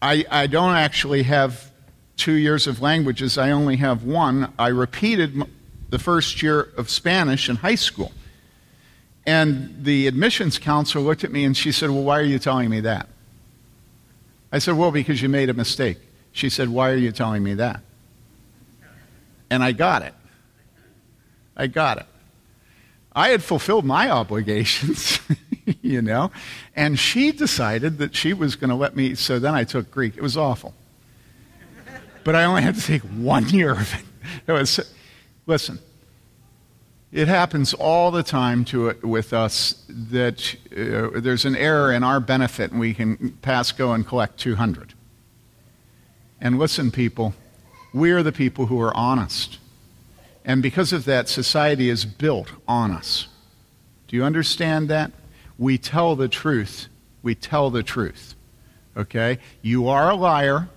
[0.00, 1.72] I, I don't actually have
[2.16, 4.52] two years of languages, I only have one.
[4.56, 5.42] I repeated
[5.88, 8.12] the first year of Spanish in high school.
[9.26, 12.70] And the admissions counselor looked at me and she said, Well, why are you telling
[12.70, 13.08] me that?
[14.52, 15.98] I said, Well, because you made a mistake.
[16.32, 17.80] She said, Why are you telling me that?
[19.50, 20.14] And I got it.
[21.56, 22.06] I got it.
[23.12, 25.20] I had fulfilled my obligations,
[25.82, 26.30] you know,
[26.76, 30.16] and she decided that she was going to let me, so then I took Greek.
[30.16, 30.74] It was awful.
[32.22, 34.04] But I only had to take one year of it.
[34.46, 34.94] it was,
[35.46, 35.80] listen,
[37.12, 42.20] it happens all the time to with us that uh, there's an error in our
[42.20, 44.94] benefit and we can pass go and collect 200.
[46.40, 47.34] And listen, people,
[47.92, 49.58] we are the people who are honest.
[50.44, 53.26] And because of that, society is built on us.
[54.08, 55.10] Do you understand that?
[55.58, 56.88] We tell the truth.
[57.22, 58.34] We tell the truth.
[58.96, 59.38] Okay?
[59.62, 60.68] You are a liar.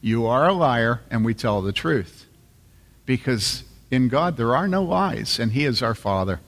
[0.00, 2.26] You are a liar, and we tell the truth.
[3.06, 6.40] Because in God, there are no lies, and He is our Father.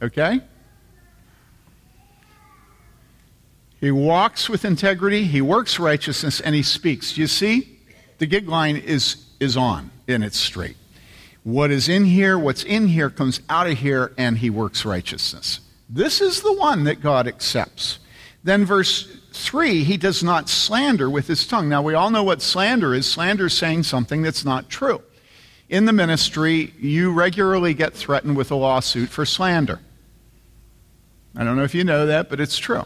[0.00, 0.40] Okay?
[3.78, 7.18] He walks with integrity, he works righteousness, and he speaks.
[7.18, 7.80] You see,
[8.18, 10.76] the gig line is, is on and it's straight.
[11.42, 15.58] What is in here, what's in here, comes out of here, and he works righteousness.
[15.90, 17.98] This is the one that God accepts.
[18.44, 21.68] Then, verse 3, he does not slander with his tongue.
[21.68, 23.10] Now, we all know what slander is.
[23.10, 25.02] Slander is saying something that's not true
[25.72, 29.80] in the ministry, you regularly get threatened with a lawsuit for slander.
[31.34, 32.82] I don't know if you know that, but it's true.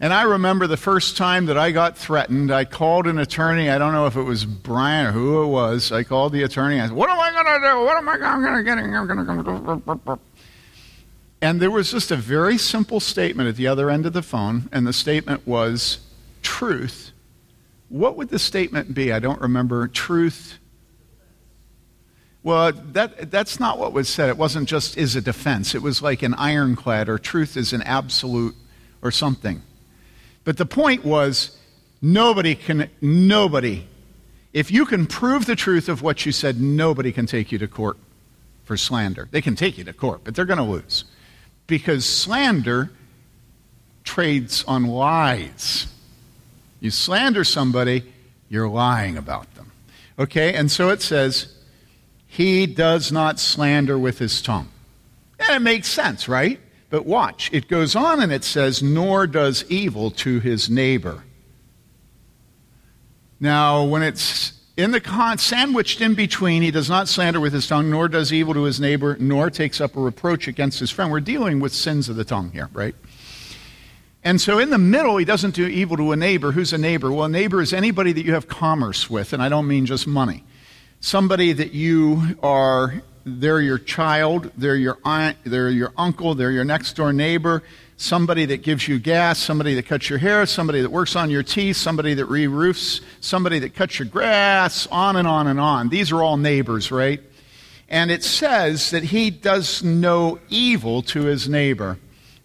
[0.00, 3.70] And I remember the first time that I got threatened, I called an attorney.
[3.70, 5.92] I don't know if it was Brian or who it was.
[5.92, 6.80] I called the attorney.
[6.80, 7.84] I said, What am I going to do?
[7.84, 8.62] What am I going to
[10.04, 10.18] get?
[11.40, 14.68] And there was just a very simple statement at the other end of the phone,
[14.72, 16.00] and the statement was
[16.42, 17.12] truth
[17.88, 19.12] What would the statement be?
[19.12, 19.86] I don't remember.
[19.86, 20.58] Truth.
[22.42, 24.28] Well, that, that's not what was said.
[24.28, 25.74] It wasn't just is a defense.
[25.74, 28.54] It was like an ironclad or truth is an absolute
[29.02, 29.62] or something.
[30.44, 31.58] But the point was
[32.00, 33.86] nobody can, nobody,
[34.52, 37.68] if you can prove the truth of what you said, nobody can take you to
[37.68, 37.98] court
[38.64, 39.28] for slander.
[39.30, 41.04] They can take you to court, but they're going to lose.
[41.66, 42.90] Because slander
[44.04, 45.86] trades on lies.
[46.80, 48.10] You slander somebody,
[48.48, 49.72] you're lying about them.
[50.18, 51.54] Okay, and so it says,
[52.28, 54.68] He does not slander with his tongue.
[55.40, 56.60] And it makes sense, right?
[56.90, 61.24] But watch, it goes on and it says, Nor does evil to his neighbor.
[63.40, 67.66] Now, when it's in the con, sandwiched in between, he does not slander with his
[67.66, 71.10] tongue, nor does evil to his neighbor, nor takes up a reproach against his friend.
[71.10, 72.94] We're dealing with sins of the tongue here, right?
[74.24, 76.52] And so in the middle, he doesn't do evil to a neighbor.
[76.52, 77.10] Who's a neighbor?
[77.10, 80.06] Well, a neighbor is anybody that you have commerce with, and I don't mean just
[80.06, 80.44] money.
[81.00, 86.64] Somebody that you are, they're your child, they're your aunt, they're your uncle, they're your
[86.64, 87.62] next door neighbor,
[87.96, 91.44] somebody that gives you gas, somebody that cuts your hair, somebody that works on your
[91.44, 95.88] teeth, somebody that re roofs, somebody that cuts your grass, on and on and on.
[95.88, 97.20] These are all neighbors, right?
[97.88, 101.98] And it says that he does no evil to his neighbor.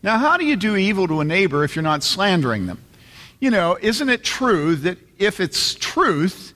[0.04, 2.80] Now, how do you do evil to a neighbor if you're not slandering them?
[3.40, 6.53] You know, isn't it true that if it's truth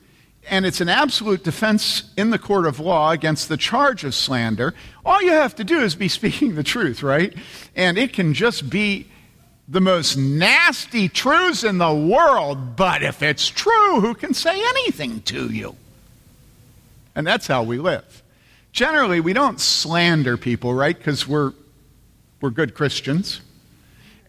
[0.49, 4.73] and it's an absolute defense in the court of law against the charge of slander,
[5.05, 7.33] all you have to do is be speaking the truth, right?
[7.75, 9.07] And it can just be
[9.67, 15.21] the most nasty truths in the world, but if it's true, who can say anything
[15.23, 15.75] to you?
[17.15, 18.23] And that's how we live.
[18.71, 20.97] Generally, we don't slander people, right?
[20.97, 21.53] Because we're
[22.39, 23.41] we're good Christians.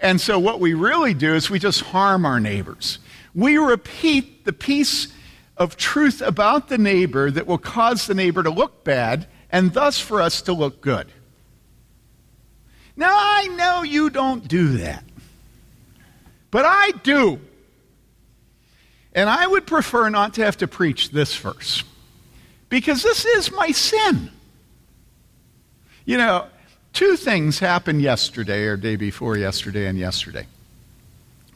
[0.00, 2.98] And so what we really do is we just harm our neighbors.
[3.34, 5.08] We repeat the piece
[5.58, 9.98] of truth about the neighbor that will cause the neighbor to look bad and thus
[9.98, 11.06] for us to look good.
[12.96, 15.04] Now, I know you don't do that,
[16.50, 17.40] but I do.
[19.14, 21.82] And I would prefer not to have to preach this verse
[22.68, 24.30] because this is my sin.
[26.04, 26.46] You know,
[26.98, 30.46] Two things happened yesterday or day before yesterday and yesterday.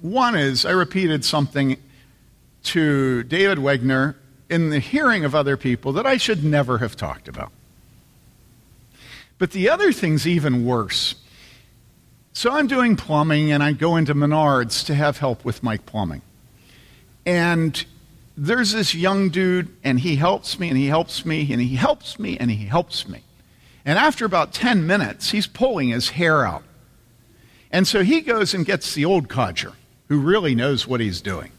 [0.00, 1.78] One is I repeated something
[2.64, 4.16] to David Wegner
[4.48, 7.52] in the hearing of other people that I should never have talked about.
[9.38, 11.14] But the other thing's even worse.
[12.32, 16.22] So I'm doing plumbing and I go into Menards to have help with my plumbing.
[17.26, 17.84] And
[18.36, 22.18] there's this young dude and he helps me and he helps me and he helps
[22.18, 23.22] me and he helps me.
[23.84, 26.62] And after about 10 minutes, he's pulling his hair out.
[27.70, 29.72] And so he goes and gets the old codger
[30.08, 31.52] who really knows what he's doing.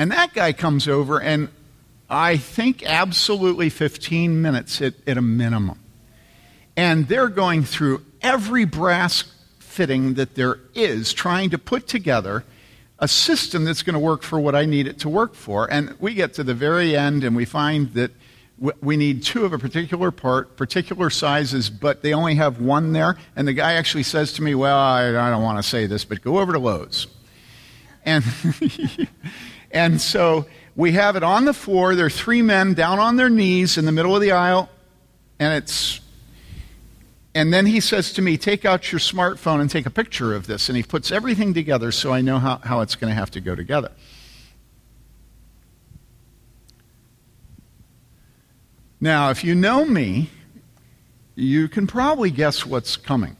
[0.00, 1.50] And that guy comes over, and
[2.08, 5.78] I think absolutely 15 minutes at, at a minimum.
[6.74, 9.24] And they're going through every brass
[9.58, 12.44] fitting that there is, trying to put together
[12.98, 15.70] a system that's going to work for what I need it to work for.
[15.70, 18.10] And we get to the very end, and we find that
[18.80, 23.18] we need two of a particular part, particular sizes, but they only have one there.
[23.36, 26.06] And the guy actually says to me, Well, I, I don't want to say this,
[26.06, 27.06] but go over to Lowe's.
[28.02, 28.24] And,
[29.70, 31.94] and so we have it on the floor.
[31.94, 34.68] There are three men down on their knees in the middle of the aisle.
[35.38, 36.00] And it's.
[37.32, 40.46] And then he says to me, Take out your smartphone and take a picture of
[40.46, 40.68] this.
[40.68, 43.40] And he puts everything together so I know how, how it's going to have to
[43.40, 43.92] go together.
[49.00, 50.28] Now, if you know me,
[51.34, 53.36] you can probably guess what's coming,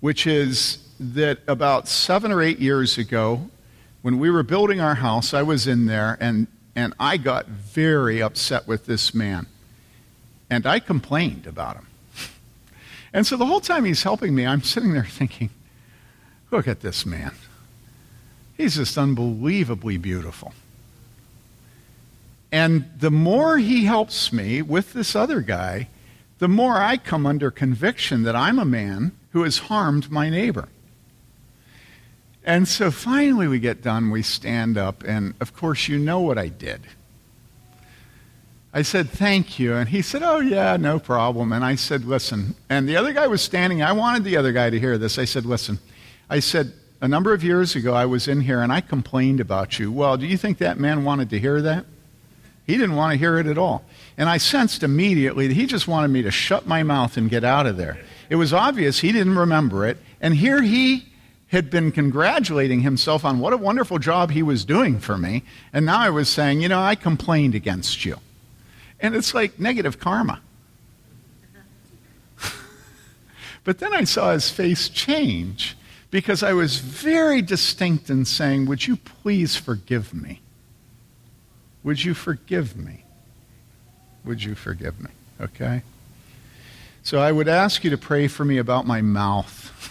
[0.00, 3.50] which is that about seven or eight years ago,
[4.02, 8.22] when we were building our house, I was in there and, and I got very
[8.22, 9.46] upset with this man.
[10.48, 11.86] And I complained about him.
[13.12, 15.50] And so the whole time he's helping me, I'm sitting there thinking,
[16.52, 17.32] look at this man.
[18.56, 20.54] He's just unbelievably beautiful.
[22.52, 25.88] And the more he helps me with this other guy,
[26.38, 30.68] the more I come under conviction that I'm a man who has harmed my neighbor.
[32.44, 36.38] And so finally we get done, we stand up, and of course, you know what
[36.38, 36.82] I did.
[38.72, 39.74] I said, Thank you.
[39.74, 41.52] And he said, Oh, yeah, no problem.
[41.52, 42.54] And I said, Listen.
[42.68, 43.82] And the other guy was standing.
[43.82, 45.18] I wanted the other guy to hear this.
[45.18, 45.78] I said, Listen.
[46.28, 49.78] I said, A number of years ago, I was in here and I complained about
[49.78, 49.90] you.
[49.90, 51.84] Well, do you think that man wanted to hear that?
[52.64, 53.84] He didn't want to hear it at all.
[54.16, 57.42] And I sensed immediately that he just wanted me to shut my mouth and get
[57.42, 57.98] out of there.
[58.28, 59.98] It was obvious he didn't remember it.
[60.20, 61.09] And here he
[61.50, 65.42] had been congratulating himself on what a wonderful job he was doing for me.
[65.72, 68.18] And now I was saying, you know, I complained against you.
[69.00, 70.40] And it's like negative karma.
[73.64, 75.76] but then I saw his face change
[76.10, 80.40] because I was very distinct in saying, Would you please forgive me?
[81.82, 83.04] Would you forgive me?
[84.24, 85.10] Would you forgive me?
[85.40, 85.82] Okay?
[87.02, 89.66] So I would ask you to pray for me about my mouth.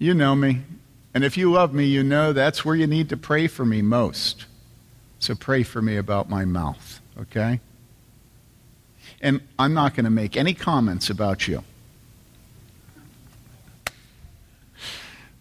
[0.00, 0.62] You know me.
[1.12, 3.82] And if you love me, you know that's where you need to pray for me
[3.82, 4.46] most.
[5.18, 7.60] So pray for me about my mouth, okay?
[9.20, 11.62] And I'm not going to make any comments about you.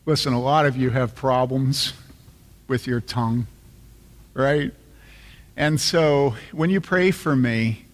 [0.05, 1.93] Listen, a lot of you have problems
[2.67, 3.47] with your tongue,
[4.33, 4.73] right?
[5.55, 7.85] And so when you pray for me,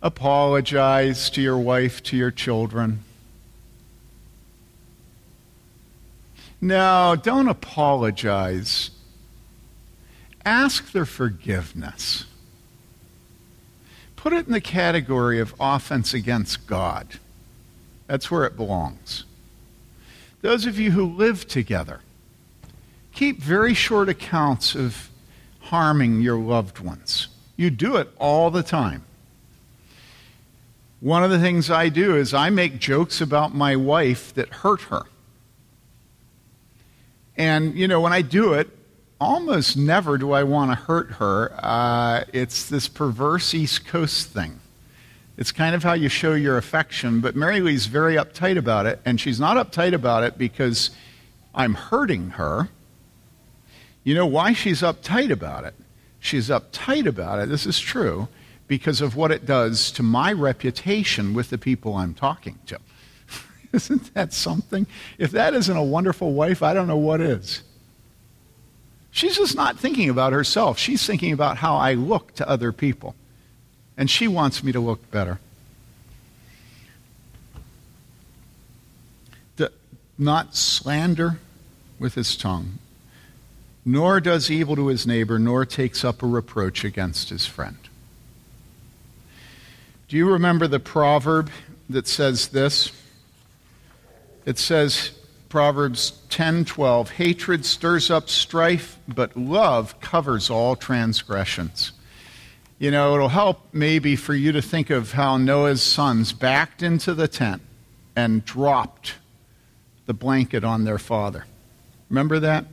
[0.00, 3.02] apologize to your wife, to your children.
[6.60, 8.90] No, don't apologize.
[10.44, 12.24] Ask their forgiveness.
[14.16, 17.20] Put it in the category of offense against God.
[18.08, 19.24] That's where it belongs.
[20.42, 22.00] Those of you who live together,
[23.12, 25.10] keep very short accounts of
[25.60, 27.28] harming your loved ones.
[27.56, 29.04] You do it all the time.
[31.00, 34.82] One of the things I do is I make jokes about my wife that hurt
[34.82, 35.02] her.
[37.38, 38.68] And, you know, when I do it,
[39.20, 41.52] almost never do I want to hurt her.
[41.56, 44.60] Uh, it's this perverse East Coast thing.
[45.36, 49.00] It's kind of how you show your affection, but Mary Lee's very uptight about it,
[49.04, 50.90] and she's not uptight about it because
[51.54, 52.68] I'm hurting her.
[54.02, 55.74] You know why she's uptight about it?
[56.18, 58.26] She's uptight about it, this is true,
[58.66, 62.80] because of what it does to my reputation with the people I'm talking to.
[63.72, 64.86] Isn't that something?
[65.18, 67.62] If that isn't a wonderful wife, I don't know what is.
[69.10, 70.78] She's just not thinking about herself.
[70.78, 73.14] She's thinking about how I look to other people.
[73.96, 75.40] And she wants me to look better.
[80.18, 81.38] Not slander
[82.00, 82.78] with his tongue,
[83.84, 87.76] nor does evil to his neighbor, nor takes up a reproach against his friend.
[90.08, 91.50] Do you remember the proverb
[91.88, 92.90] that says this?
[94.48, 95.10] It says,
[95.50, 101.92] Proverbs 10:12, hatred stirs up strife, but love covers all transgressions.
[102.78, 107.12] You know, it'll help maybe for you to think of how Noah's sons backed into
[107.12, 107.60] the tent
[108.16, 109.16] and dropped
[110.06, 111.44] the blanket on their father.
[112.08, 112.64] Remember that?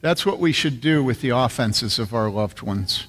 [0.00, 3.06] That's what we should do with the offenses of our loved ones.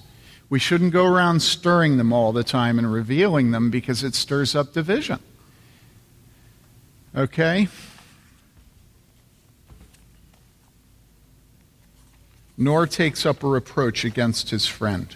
[0.47, 4.53] We shouldn't go around stirring them all the time and revealing them because it stirs
[4.53, 5.17] up division.
[7.15, 7.67] Okay?
[12.61, 15.15] Nor takes up a reproach against his friend.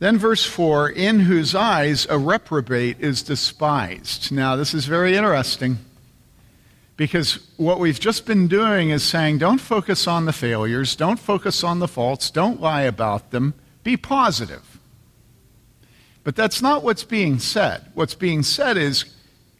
[0.00, 4.32] Then, verse 4 In whose eyes a reprobate is despised.
[4.32, 5.78] Now, this is very interesting
[6.96, 11.62] because what we've just been doing is saying don't focus on the failures, don't focus
[11.62, 14.80] on the faults, don't lie about them, be positive.
[16.24, 17.92] But that's not what's being said.
[17.94, 19.04] What's being said is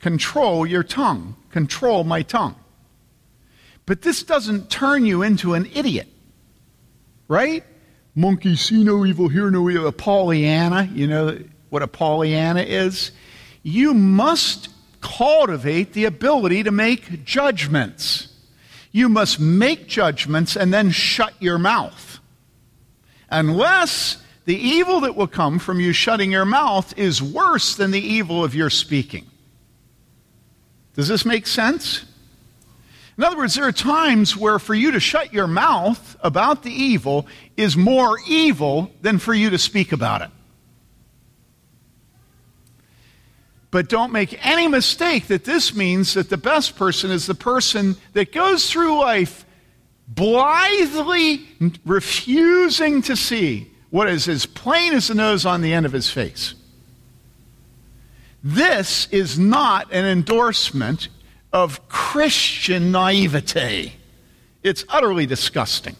[0.00, 2.56] control your tongue, control my tongue.
[3.86, 6.08] But this doesn't turn you into an idiot
[7.28, 7.64] right?
[8.14, 9.86] Monkey see no evil, hear no evil.
[9.86, 13.12] A Pollyanna, you know what a Pollyanna is?
[13.62, 14.68] You must
[15.00, 18.28] cultivate the ability to make judgments.
[18.92, 22.18] You must make judgments and then shut your mouth.
[23.28, 28.00] Unless the evil that will come from you shutting your mouth is worse than the
[28.00, 29.26] evil of your speaking.
[30.94, 32.06] Does this make sense?
[33.18, 36.70] In other words, there are times where for you to shut your mouth about the
[36.70, 40.30] evil is more evil than for you to speak about it.
[43.70, 47.96] But don't make any mistake that this means that the best person is the person
[48.12, 49.44] that goes through life
[50.08, 51.46] blithely
[51.84, 56.10] refusing to see what is as plain as the nose on the end of his
[56.10, 56.54] face.
[58.42, 61.08] This is not an endorsement
[61.56, 63.94] of Christian naivete.
[64.62, 65.96] It's utterly disgusting.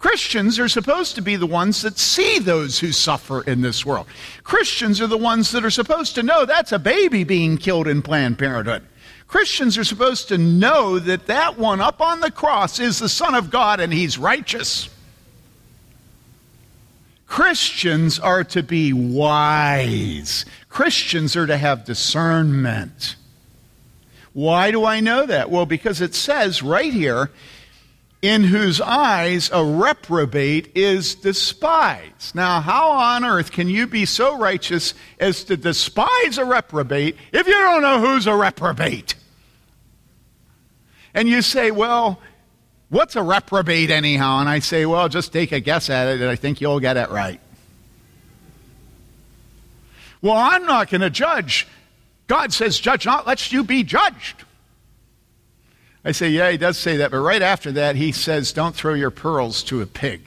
[0.00, 4.08] Christians are supposed to be the ones that see those who suffer in this world.
[4.42, 8.02] Christians are the ones that are supposed to know that's a baby being killed in
[8.02, 8.84] Planned Parenthood.
[9.28, 13.36] Christians are supposed to know that that one up on the cross is the Son
[13.36, 14.88] of God and he's righteous.
[17.28, 20.44] Christians are to be wise.
[20.68, 23.14] Christians are to have discernment.
[24.36, 25.48] Why do I know that?
[25.48, 27.30] Well, because it says right here,
[28.20, 32.34] in whose eyes a reprobate is despised.
[32.34, 37.46] Now, how on earth can you be so righteous as to despise a reprobate if
[37.46, 39.14] you don't know who's a reprobate?
[41.14, 42.20] And you say, well,
[42.90, 44.40] what's a reprobate anyhow?
[44.40, 46.98] And I say, well, just take a guess at it and I think you'll get
[46.98, 47.40] it right.
[50.20, 51.66] Well, I'm not going to judge.
[52.26, 54.44] God says, judge not, lest you be judged.
[56.04, 58.94] I say, yeah, he does say that, but right after that, he says, don't throw
[58.94, 60.22] your pearls to a pig.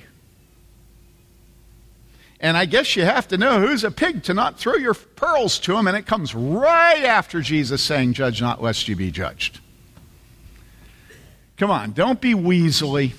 [2.41, 5.59] And I guess you have to know who's a pig to not throw your pearls
[5.59, 9.59] to him, and it comes right after Jesus saying, Judge not, lest you be judged.
[11.57, 13.11] Come on, don't be weaselly.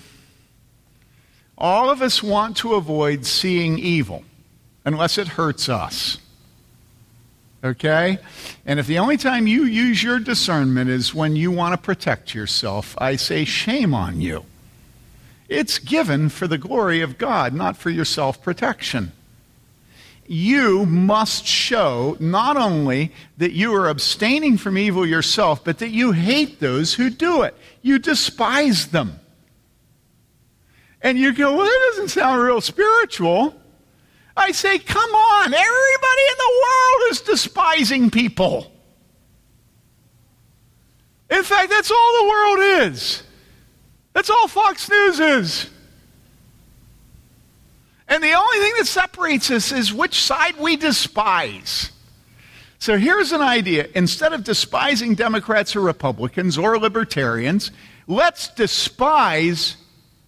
[1.58, 4.24] All of us want to avoid seeing evil
[4.86, 6.16] unless it hurts us.
[7.62, 8.18] Okay?
[8.64, 12.34] And if the only time you use your discernment is when you want to protect
[12.34, 14.44] yourself, I say, shame on you.
[15.48, 19.12] It's given for the glory of God, not for your self protection.
[20.26, 26.12] You must show not only that you are abstaining from evil yourself, but that you
[26.12, 27.56] hate those who do it.
[27.82, 29.18] You despise them.
[31.02, 33.59] And you go, well, that doesn't sound real spiritual.
[34.40, 38.72] I say, come on, everybody in the world is despising people.
[41.30, 42.58] In fact, that's all the world
[42.90, 43.22] is.
[44.12, 45.70] That's all Fox News is.
[48.08, 51.92] And the only thing that separates us is which side we despise.
[52.80, 53.88] So here's an idea.
[53.94, 57.70] Instead of despising Democrats or Republicans or libertarians,
[58.08, 59.76] let's despise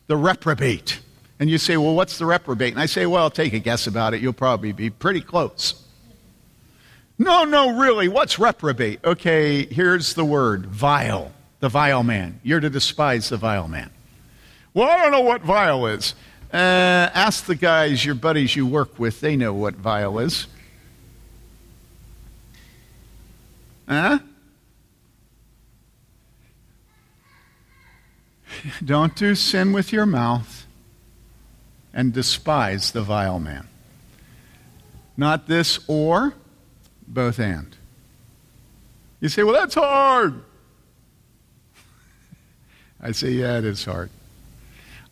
[0.07, 1.01] the reprobate.
[1.43, 2.73] And you say, well, what's the reprobate?
[2.73, 4.21] And I say, well, take a guess about it.
[4.21, 5.75] You'll probably be pretty close.
[7.19, 9.05] No, no, really, what's reprobate?
[9.05, 12.39] Okay, here's the word vile, the vile man.
[12.45, 13.91] You're to despise the vile man.
[14.73, 16.15] Well, I don't know what vile is.
[16.53, 20.47] Uh, ask the guys, your buddies you work with, they know what vile is.
[23.89, 24.21] Huh?
[28.85, 30.62] Don't do sin with your mouth
[31.93, 33.69] and despise the vile man.
[35.17, 36.35] Not this or,
[37.07, 37.77] both and.
[39.21, 40.43] You say, well, that's hard.
[43.01, 44.11] I say, yeah, it is hard.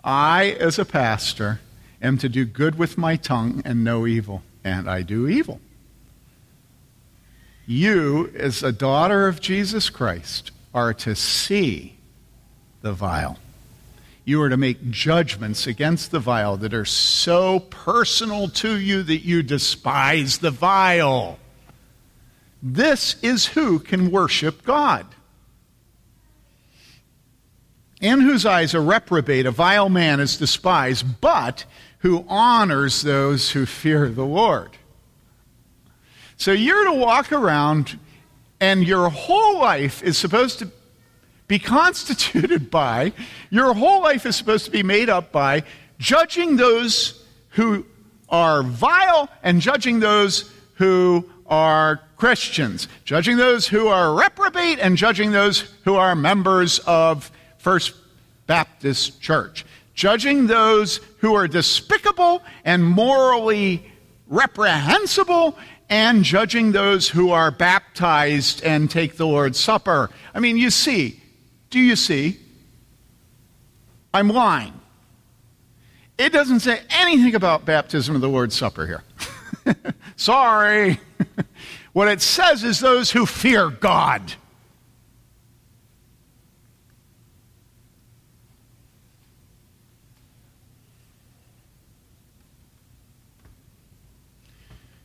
[0.02, 1.60] I, as a pastor,
[2.00, 5.60] am to do good with my tongue and no evil, and I do evil.
[7.66, 11.96] You, as a daughter of Jesus Christ, are to see
[12.80, 13.38] the vile
[14.24, 19.24] you are to make judgments against the vile that are so personal to you that
[19.24, 21.38] you despise the vile.
[22.62, 25.06] This is who can worship God.
[28.00, 31.64] In whose eyes a reprobate, a vile man is despised, but
[31.98, 34.70] who honors those who fear the Lord.
[36.36, 37.98] So you're to walk around,
[38.58, 40.70] and your whole life is supposed to
[41.50, 43.12] be constituted by,
[43.50, 45.64] your whole life is supposed to be made up by
[45.98, 47.84] judging those who
[48.28, 55.32] are vile and judging those who are Christians, judging those who are reprobate and judging
[55.32, 57.94] those who are members of First
[58.46, 63.90] Baptist Church, judging those who are despicable and morally
[64.28, 70.10] reprehensible and judging those who are baptized and take the Lord's Supper.
[70.32, 71.19] I mean, you see,
[71.70, 72.38] do you see?
[74.12, 74.74] I'm lying.
[76.18, 79.04] It doesn't say anything about baptism or the Lord's Supper here.
[80.16, 81.00] Sorry.
[81.92, 84.34] what it says is those who fear God.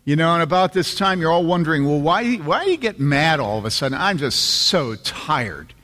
[0.04, 3.00] You know, and about this time, you're all wondering, well, why, why do you get
[3.00, 3.98] mad all of a sudden?
[3.98, 5.75] I'm just so tired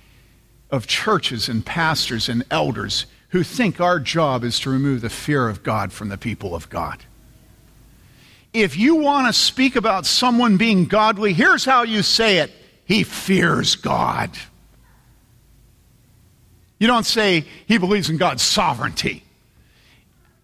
[0.72, 5.48] of churches and pastors and elders who think our job is to remove the fear
[5.48, 7.04] of God from the people of God.
[8.54, 12.52] If you want to speak about someone being godly, here's how you say it
[12.86, 14.32] He fears God.
[16.82, 19.24] You don't say he believes in God's sovereignty.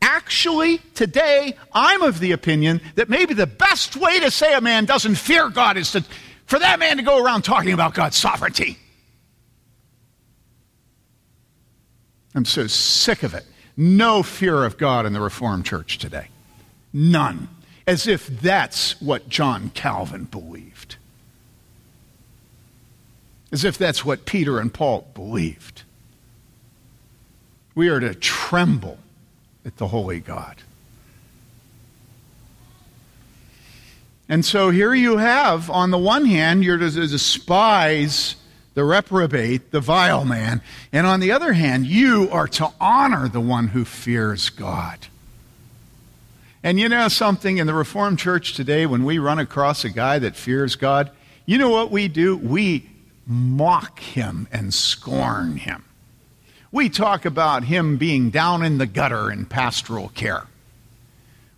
[0.03, 4.85] Actually, today, I'm of the opinion that maybe the best way to say a man
[4.85, 6.05] doesn't fear God is to,
[6.45, 8.77] for that man to go around talking about God's sovereignty.
[12.37, 13.45] I'm so sick of it.
[13.75, 16.27] No fear of God in the Reformed Church today.
[16.93, 17.49] None.
[17.85, 20.97] As if that's what John Calvin believed.
[23.51, 25.83] as if that's what Peter and Paul believed.
[27.75, 28.97] We are to tremble
[29.65, 30.57] at the holy God.
[34.29, 38.35] And so here you have, on the one hand, you're to despise
[38.77, 40.61] the reprobate, the vile man,
[40.91, 45.07] and on the other hand, you are to honor the one who fears God.
[46.61, 50.19] And you know something, in the Reformed Church today, when we run across a guy
[50.19, 51.09] that fears God,
[51.47, 52.37] you know what we do?
[52.37, 52.87] We
[53.25, 55.83] mock him and scorn him.
[56.71, 60.45] We talk about him being down in the gutter in pastoral care.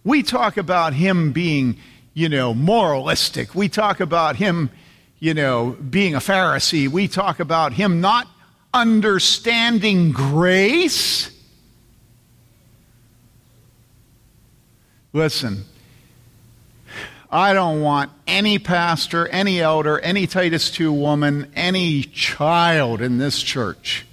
[0.05, 1.75] We talk about him being
[2.13, 3.55] you know, moralistic.
[3.55, 4.69] We talk about him,
[5.19, 6.87] you know, being a Pharisee.
[6.87, 8.27] We talk about him not
[8.73, 11.31] understanding grace.
[15.11, 15.65] Listen,
[17.31, 23.41] I don't want any pastor, any elder, any Titus 2 woman, any child in this
[23.41, 24.05] church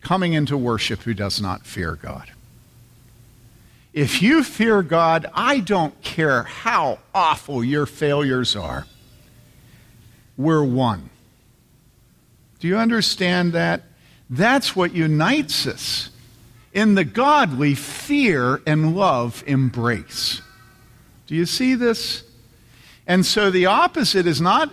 [0.00, 2.30] coming into worship who does not fear God.
[3.92, 8.86] If you fear God, I don't care how awful your failures are.
[10.38, 11.10] We're one.
[12.60, 13.82] Do you understand that?
[14.30, 16.10] That's what unites us.
[16.72, 20.40] In the godly, fear and love embrace.
[21.26, 22.24] Do you see this?
[23.06, 24.72] And so the opposite is not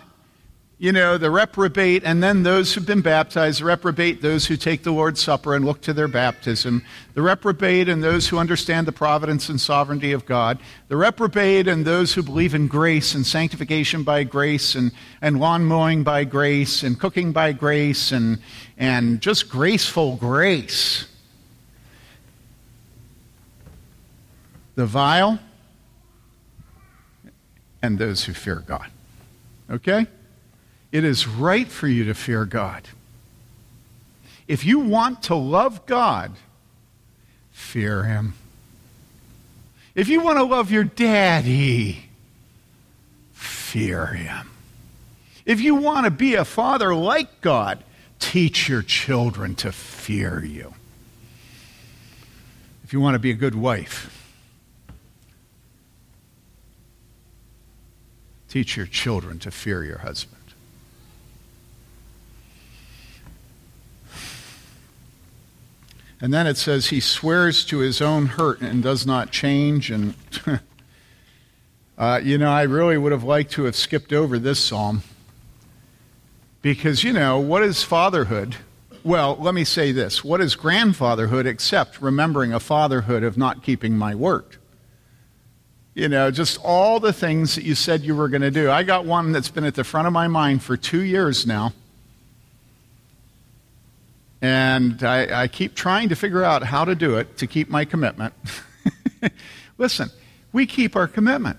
[0.77, 4.83] you know, the reprobate, and then those who've been baptized, the reprobate, those who take
[4.83, 8.91] the Lord's Supper and look to their baptism, the reprobate, and those who understand the
[8.91, 10.59] providence and sovereignty of God,
[10.89, 15.63] the reprobate, and those who believe in grace and sanctification by grace, and, and lawn
[15.63, 18.39] mowing by grace, and cooking by grace, and,
[18.77, 21.07] and just graceful grace.
[24.75, 25.39] The vile,
[27.81, 28.87] and those who fear God.
[29.71, 30.05] Okay?
[30.95, 32.87] It is right for you to fear God.
[34.47, 36.31] If you want to love God,
[37.51, 38.33] fear Him.
[39.93, 42.05] If you want to love your daddy,
[43.33, 44.49] fear Him.
[45.45, 47.83] If you want to be a father like God,
[48.19, 50.75] teach your children to fear you.
[52.85, 54.33] If you want to be a good wife,
[58.47, 60.34] teach your children to fear your husband.
[66.25, 69.91] And then it says he swears to his own hurt and does not change.
[69.91, 70.15] And,
[71.99, 75.03] uh, you know, I really would have liked to have skipped over this psalm.
[76.63, 78.55] Because, you know, what is fatherhood?
[79.03, 80.23] Well, let me say this.
[80.23, 84.57] What is grandfatherhood except remembering a fatherhood of not keeping my word?
[85.93, 88.71] You know, just all the things that you said you were going to do.
[88.71, 91.71] I got one that's been at the front of my mind for two years now.
[94.45, 97.83] And I, I keep trying to figure out how to do it to keep my
[97.83, 98.35] commitment.
[99.79, 100.11] Listen,
[100.53, 101.57] we keep our commitment.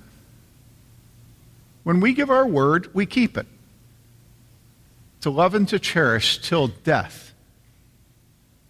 [1.82, 3.48] When we give our word, we keep it.
[5.22, 7.34] To love and to cherish till death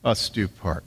[0.02, 0.82] us do part.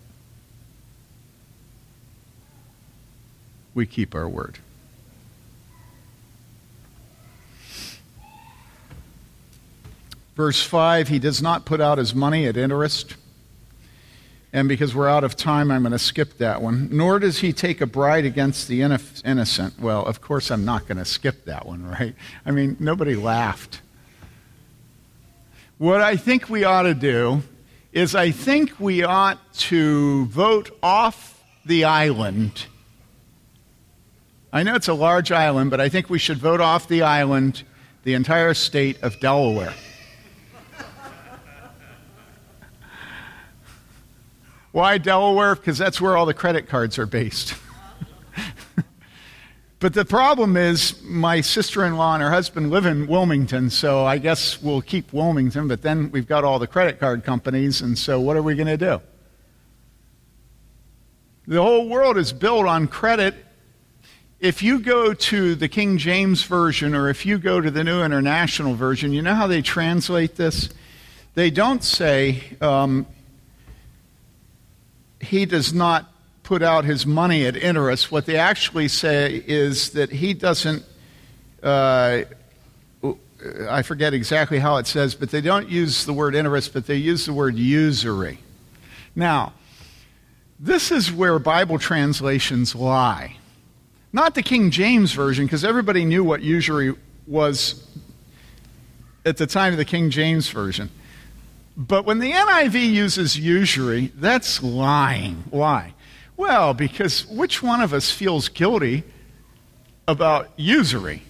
[3.76, 4.58] We keep our word.
[10.36, 13.18] Verse 5 He does not put out his money at interest.
[14.52, 16.90] And because we're out of time, I'm going to skip that one.
[16.92, 19.80] Nor does he take a bride against the innocent.
[19.80, 22.16] Well, of course, I'm not going to skip that one, right?
[22.46, 23.82] I mean, nobody laughed.
[25.78, 27.44] What I think we ought to do
[27.94, 32.66] is I think we ought to vote off the island.
[34.52, 37.62] I know it's a large island, but I think we should vote off the island,
[38.04, 39.76] the entire state of Delaware.
[44.72, 45.56] Why Delaware?
[45.56, 47.56] Because that's where all the credit cards are based.
[49.80, 54.06] but the problem is, my sister in law and her husband live in Wilmington, so
[54.06, 57.98] I guess we'll keep Wilmington, but then we've got all the credit card companies, and
[57.98, 59.02] so what are we going to do?
[61.48, 63.34] The whole world is built on credit.
[64.40, 68.04] If you go to the King James Version or if you go to the New
[68.04, 70.70] International Version, you know how they translate this?
[71.34, 73.08] They don't say, um,
[75.20, 76.12] he does not
[76.44, 78.12] put out his money at interest.
[78.12, 80.84] What they actually say is that he doesn't,
[81.62, 82.22] uh,
[83.70, 86.96] I forget exactly how it says, but they don't use the word interest, but they
[86.96, 88.40] use the word usury.
[89.16, 89.54] Now,
[90.60, 93.38] this is where Bible translations lie.
[94.12, 96.96] Not the King James Version, because everybody knew what usury
[97.28, 97.88] was
[99.26, 100.90] at the time of the King James Version.
[101.80, 105.46] But when the NIV uses usury, that's lying.
[105.50, 105.94] Why?
[106.36, 109.06] Well, because which one of us feels guilty
[110.06, 111.24] about usury?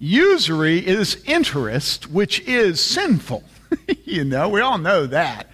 [0.00, 3.44] Usury is interest, which is sinful.
[4.04, 5.46] you know, we all know that.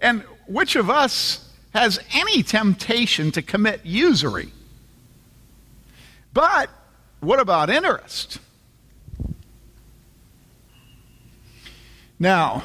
[0.00, 4.52] And which of us has any temptation to commit usury?
[6.32, 6.70] But
[7.18, 8.38] what about interest?
[12.20, 12.62] Now,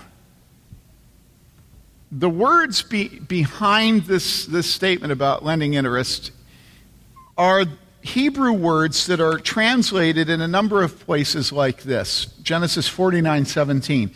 [2.12, 6.32] the words be, behind this, this statement about lending interest
[7.38, 7.66] are
[8.02, 14.12] Hebrew words that are translated in a number of places like this Genesis 49 17.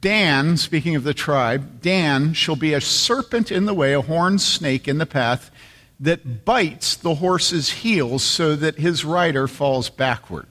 [0.00, 4.40] Dan, speaking of the tribe, Dan shall be a serpent in the way, a horned
[4.40, 5.50] snake in the path
[5.98, 10.46] that bites the horse's heels so that his rider falls backward.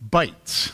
[0.00, 0.72] Bites.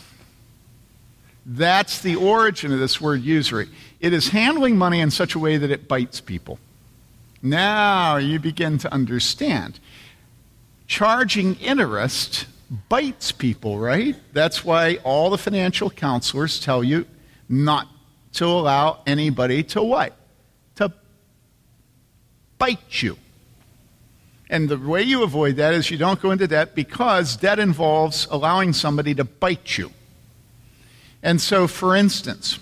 [1.51, 3.71] That's the origin of this word usury.
[4.01, 6.59] It is handling money in such a way that it bites people.
[7.41, 9.81] Now you begin to understand.
[10.87, 12.47] Charging interest
[12.91, 14.15] bites people, right?
[14.35, 17.07] That's why all the financial counselors tell you
[17.49, 17.89] not
[18.35, 20.15] to allow anybody to what?
[20.77, 20.93] To
[22.59, 23.17] bite you.
[24.51, 28.27] And the way you avoid that is you don't go into debt because debt involves
[28.31, 29.93] allowing somebody to bite you.
[31.23, 32.59] And so, for instance,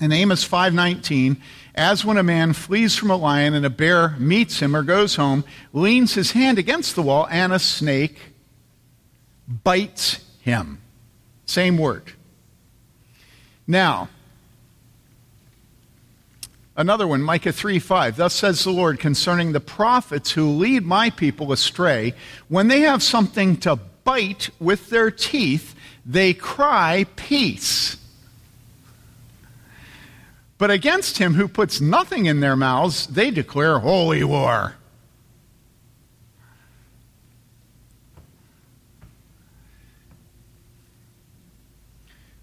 [0.00, 1.38] in Amos 5:19,
[1.74, 5.16] as when a man flees from a lion and a bear meets him or goes
[5.16, 8.18] home, leans his hand against the wall, and a snake
[9.46, 10.80] bites him.
[11.46, 12.12] Same word.
[13.66, 14.08] Now,
[16.76, 18.16] another one, Micah 3 5.
[18.16, 22.14] Thus says the Lord concerning the prophets who lead my people astray,
[22.48, 25.74] when they have something to bite with their teeth,
[26.08, 27.98] they cry peace.
[30.56, 34.74] But against him who puts nothing in their mouths, they declare holy war.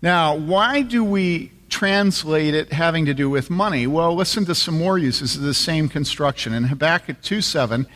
[0.01, 3.87] Now, why do we translate it having to do with money?
[3.87, 6.53] Well, listen to some more uses of the same construction.
[6.53, 7.87] In Habakkuk 2 7,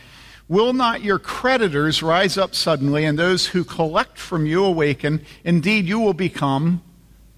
[0.50, 5.24] Will not your creditors rise up suddenly, and those who collect from you awaken?
[5.44, 6.82] Indeed, you will become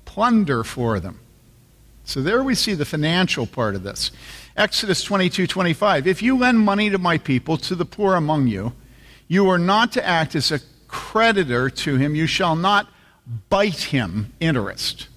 [0.06, 1.20] plunder for them.
[2.04, 4.12] So there we see the financial part of this.
[4.56, 6.06] Exodus 22 25.
[6.06, 8.72] If you lend money to my people, to the poor among you,
[9.28, 12.14] you are not to act as a creditor to him.
[12.14, 12.88] You shall not
[13.50, 15.08] bite him interest.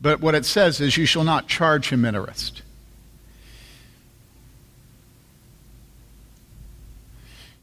[0.00, 2.62] But what it says is, you shall not charge him interest.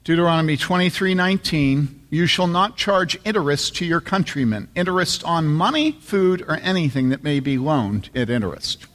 [0.04, 6.58] Deuteronomy 23:19 You shall not charge interest to your countrymen interest on money, food or
[6.58, 8.88] anything that may be loaned at interest.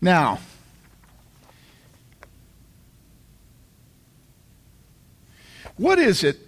[0.00, 0.40] Now,
[5.76, 6.38] what is it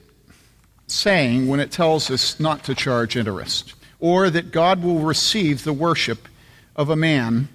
[0.89, 5.73] saying when it tells us not to charge interest or that God will receive the
[5.73, 6.27] worship
[6.75, 7.49] of a man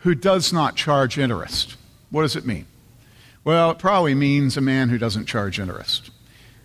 [0.00, 1.76] who does not charge interest.
[2.10, 2.66] What does it mean?
[3.44, 6.10] Well, it probably means a man who doesn't charge interest.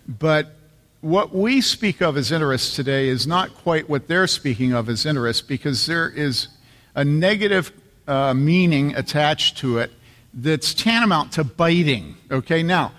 [0.08, 0.56] But
[1.02, 5.06] what we speak of as interest today is not quite what they're speaking of as
[5.06, 6.48] interest because there is
[6.96, 7.72] a negative
[8.08, 9.92] uh, meaning attached to it
[10.34, 12.16] that's tantamount to biting.
[12.32, 12.92] Okay, now,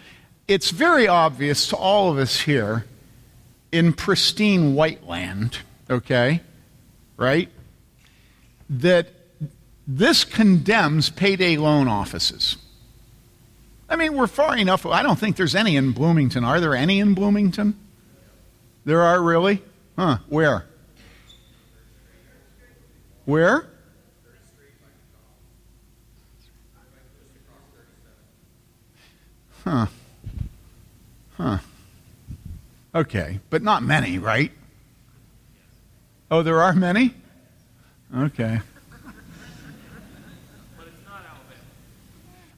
[0.48, 2.84] it's very obvious to all of us here
[3.72, 5.58] in pristine white land,
[5.90, 6.40] okay,
[7.16, 7.50] right,
[8.70, 9.08] that
[9.86, 12.56] this condemns payday loan offices.
[13.88, 14.84] I mean, we're far enough.
[14.84, 16.44] I don't think there's any in Bloomington.
[16.44, 17.78] Are there any in Bloomington?
[18.84, 19.62] There are really?
[19.96, 20.66] Huh, where?
[23.24, 23.66] Where?
[29.64, 29.86] Huh.
[31.36, 31.58] Huh.
[32.94, 34.50] Okay, but not many, right?
[36.30, 37.14] Oh, there are many?
[38.16, 38.60] Okay.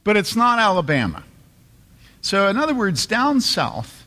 [0.08, 1.22] But it's not Alabama.
[2.22, 4.06] So, in other words, down south,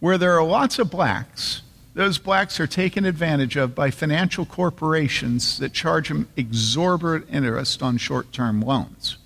[0.00, 1.60] where there are lots of blacks,
[1.92, 7.98] those blacks are taken advantage of by financial corporations that charge them exorbitant interest on
[7.98, 9.18] short term loans.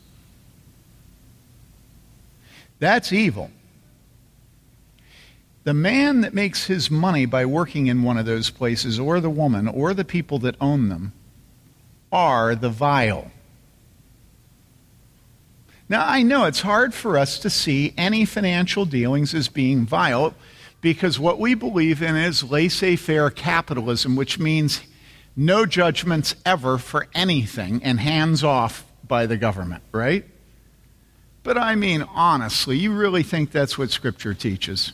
[2.81, 3.53] That's evil.
[5.63, 9.31] The man that makes his money by working in one of those places, or the
[9.31, 11.13] woman, or the people that own them,
[12.11, 13.31] are the vile.
[15.89, 20.35] Now, I know it's hard for us to see any financial dealings as being vile,
[20.81, 24.83] because what we believe in is laissez faire capitalism, which means
[25.35, 30.25] no judgments ever for anything and hands off by the government, right?
[31.43, 34.93] But I mean, honestly, you really think that's what Scripture teaches?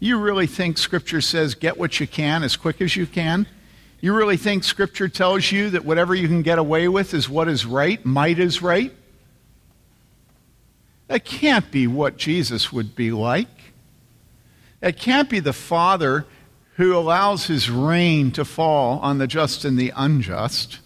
[0.00, 3.46] You really think Scripture says get what you can as quick as you can?
[4.00, 7.48] You really think Scripture tells you that whatever you can get away with is what
[7.48, 8.92] is right, might is right?
[11.08, 13.48] That can't be what Jesus would be like.
[14.80, 16.26] That can't be the Father
[16.76, 20.80] who allows his rain to fall on the just and the unjust.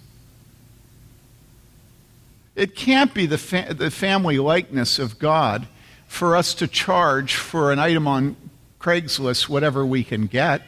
[2.54, 5.66] It can't be the, fa- the family likeness of God
[6.06, 8.36] for us to charge for an item on
[8.80, 10.62] Craigslist whatever we can get.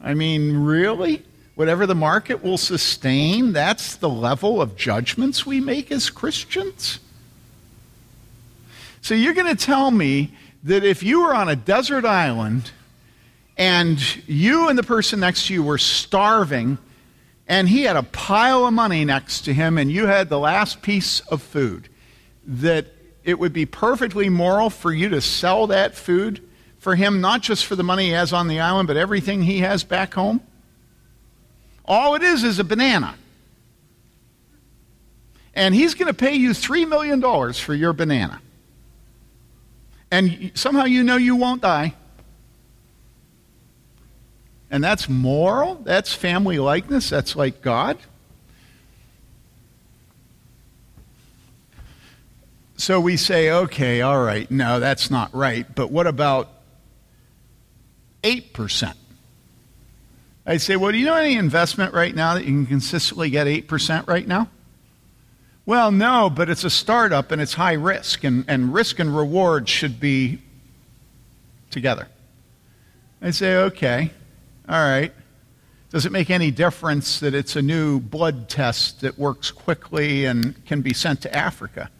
[0.00, 1.24] I mean, really?
[1.54, 6.98] Whatever the market will sustain, that's the level of judgments we make as Christians?
[9.04, 10.32] So you're going to tell me
[10.62, 12.70] that if you were on a desert island
[13.58, 16.78] and you and the person next to you were starving
[17.46, 20.80] and he had a pile of money next to him and you had the last
[20.80, 21.90] piece of food,
[22.46, 22.86] that
[23.24, 26.42] it would be perfectly moral for you to sell that food
[26.78, 29.58] for him, not just for the money he has on the island, but everything he
[29.58, 30.40] has back home?
[31.84, 33.16] All it is is a banana.
[35.52, 38.40] And he's going to pay you $3 million for your banana
[40.14, 41.92] and somehow you know you won't die.
[44.70, 47.98] And that's moral, that's family likeness, that's like God.
[52.76, 55.66] So we say, okay, all right, no, that's not right.
[55.74, 56.48] But what about
[58.22, 58.94] 8%?
[60.46, 63.48] I say, well, do you know any investment right now that you can consistently get
[63.48, 64.48] 8% right now?
[65.66, 69.68] Well, no, but it's a startup and it's high risk, and, and risk and reward
[69.68, 70.40] should be
[71.70, 72.08] together.
[73.22, 74.10] I say, okay,
[74.68, 75.12] all right.
[75.90, 80.62] Does it make any difference that it's a new blood test that works quickly and
[80.66, 81.90] can be sent to Africa?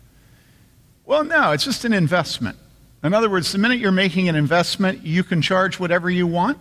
[1.06, 2.58] Well, no, it's just an investment.
[3.02, 6.58] In other words, the minute you're making an investment, you can charge whatever you want.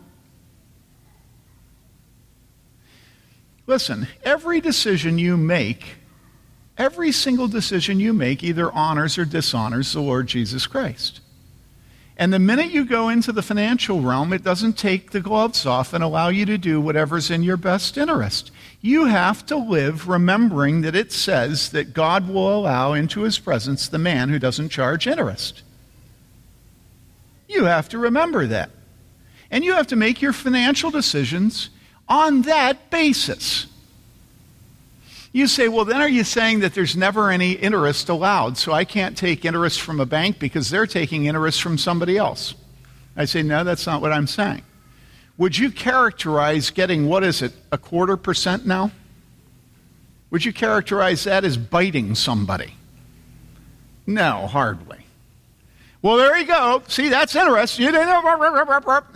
[3.66, 5.96] Listen, every decision you make
[6.78, 11.20] Every single decision you make either honors or dishonors the Lord Jesus Christ.
[12.16, 15.94] And the minute you go into the financial realm, it doesn't take the gloves off
[15.94, 18.52] and allow you to do whatever's in your best interest.
[18.82, 23.88] You have to live remembering that it says that God will allow into his presence
[23.88, 25.64] the man who doesn't charge interest.
[27.48, 28.70] You have to remember that.
[29.50, 31.70] And you have to make your financial decisions
[32.08, 33.68] on that basis.
[35.34, 38.56] You say, well, then are you saying that there's never any interest allowed?
[38.58, 42.54] So I can't take interest from a bank because they're taking interest from somebody else.
[43.18, 44.62] I say, no, that's not what I'm saying.
[45.40, 48.92] Would you characterize getting, what is it, a quarter percent now?
[50.30, 52.76] Would you characterize that as biting somebody?
[54.06, 55.00] No, hardly.
[56.04, 56.84] Well, there you go.
[56.88, 57.88] See, that's interesting.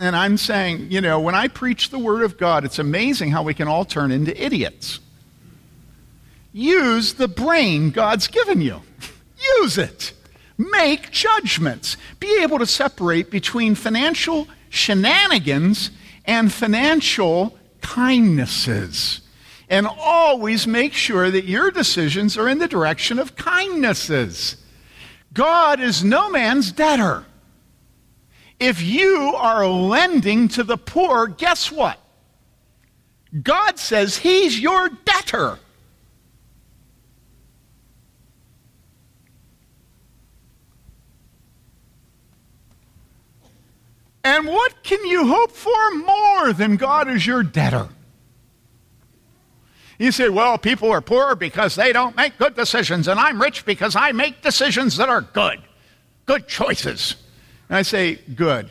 [0.00, 3.44] And I'm saying, you know, when I preach the Word of God, it's amazing how
[3.44, 4.98] we can all turn into idiots.
[6.52, 8.82] Use the brain God's given you.
[9.60, 10.12] Use it.
[10.56, 11.96] Make judgments.
[12.18, 15.90] Be able to separate between financial shenanigans
[16.24, 19.20] and financial kindnesses.
[19.68, 24.56] And always make sure that your decisions are in the direction of kindnesses.
[25.32, 27.24] God is no man's debtor.
[28.58, 32.00] If you are lending to the poor, guess what?
[33.42, 35.58] God says he's your debtor.
[44.24, 47.88] And what can you hope for more than God is your debtor?
[49.98, 53.64] You say, well, people are poor because they don't make good decisions, and I'm rich
[53.64, 55.60] because I make decisions that are good,
[56.24, 57.16] good choices.
[57.68, 58.70] And I say, good.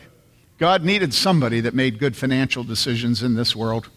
[0.58, 3.90] God needed somebody that made good financial decisions in this world.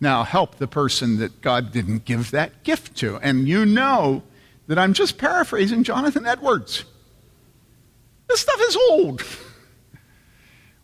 [0.00, 3.18] Now, help the person that God didn't give that gift to.
[3.18, 4.22] And you know
[4.66, 6.84] that I'm just paraphrasing Jonathan Edwards.
[8.28, 9.22] This stuff is old.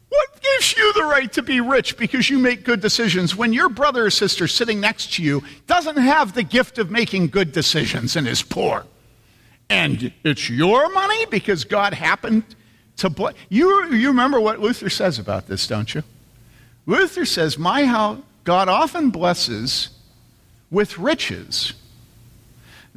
[0.09, 3.69] What gives you the right to be rich because you make good decisions when your
[3.69, 8.17] brother or sister sitting next to you doesn't have the gift of making good decisions
[8.17, 8.87] and is poor?
[9.69, 12.45] And it's your money because God happened
[12.99, 13.35] to bless.
[13.49, 16.03] You, you remember what Luther says about this, don't you?
[16.87, 19.91] Luther says, My how God often blesses
[20.71, 21.75] with riches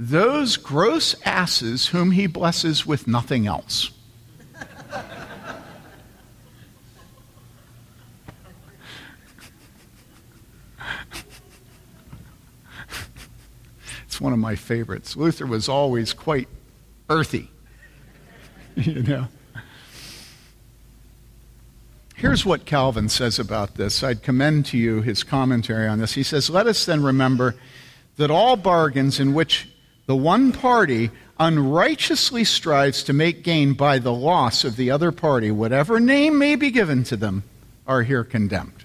[0.02, 3.92] those gross asses whom he blesses with nothing else.
[14.20, 15.16] One of my favorites.
[15.16, 16.48] Luther was always quite
[17.10, 17.50] earthy,
[18.76, 19.28] you know.
[22.16, 24.04] Here's what Calvin says about this.
[24.04, 26.14] I'd commend to you his commentary on this.
[26.14, 27.56] He says, Let us then remember
[28.18, 29.70] that all bargains in which
[30.06, 35.50] the one party unrighteously strives to make gain by the loss of the other party,
[35.50, 37.44] whatever name may be given to them,
[37.88, 38.79] are here condemned.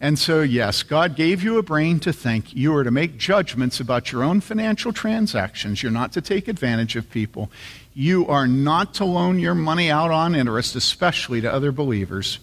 [0.00, 2.54] And so, yes, God gave you a brain to think.
[2.54, 5.82] You are to make judgments about your own financial transactions.
[5.82, 7.50] You're not to take advantage of people.
[7.94, 12.40] You are not to loan your money out on interest, especially to other believers.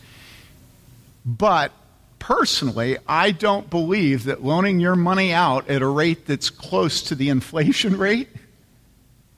[1.24, 1.72] But
[2.18, 7.16] personally, I don't believe that loaning your money out at a rate that's close to
[7.16, 8.30] the inflation rate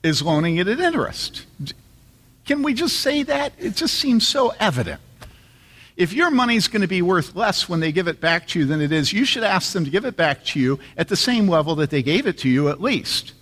[0.03, 1.45] is loaning it at interest.
[2.45, 3.53] Can we just say that?
[3.57, 5.01] It just seems so evident.
[5.97, 8.65] If your money's going to be worth less when they give it back to you
[8.65, 11.15] than it is, you should ask them to give it back to you at the
[11.15, 13.33] same level that they gave it to you at least.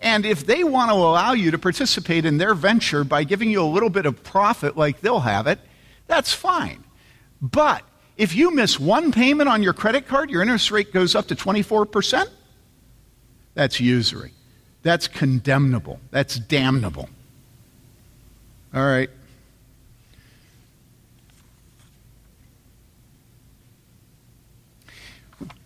[0.00, 3.62] And if they want to allow you to participate in their venture by giving you
[3.62, 5.60] a little bit of profit like they'll have it,
[6.06, 6.82] that's fine.
[7.40, 7.84] But
[8.16, 11.36] if you miss one payment on your credit card, your interest rate goes up to
[11.36, 12.28] 24%,
[13.54, 14.32] that's usury.
[14.82, 16.00] That's condemnable.
[16.10, 17.08] That's damnable.
[18.74, 19.10] All right.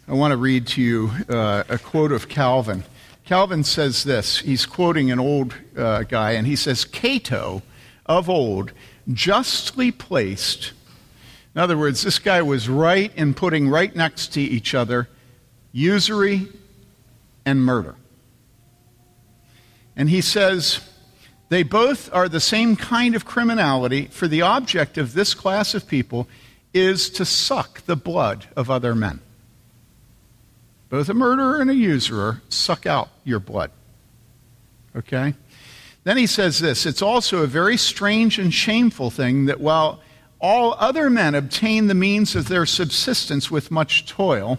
[0.06, 2.84] I want to read to you uh, a quote of Calvin.
[3.24, 4.38] Calvin says this.
[4.40, 7.62] He's quoting an old uh, guy, and he says, Cato
[8.04, 8.72] of old
[9.10, 10.72] justly placed.
[11.54, 15.08] In other words, this guy was right in putting right next to each other
[15.72, 16.48] usury
[17.46, 17.94] and murder.
[19.96, 20.80] And he says,
[21.48, 25.88] they both are the same kind of criminality, for the object of this class of
[25.88, 26.28] people
[26.74, 29.20] is to suck the blood of other men.
[30.88, 33.70] Both a murderer and a usurer suck out your blood.
[34.94, 35.34] Okay?
[36.04, 40.00] Then he says this it's also a very strange and shameful thing that while
[40.38, 44.58] all other men obtain the means of their subsistence with much toil,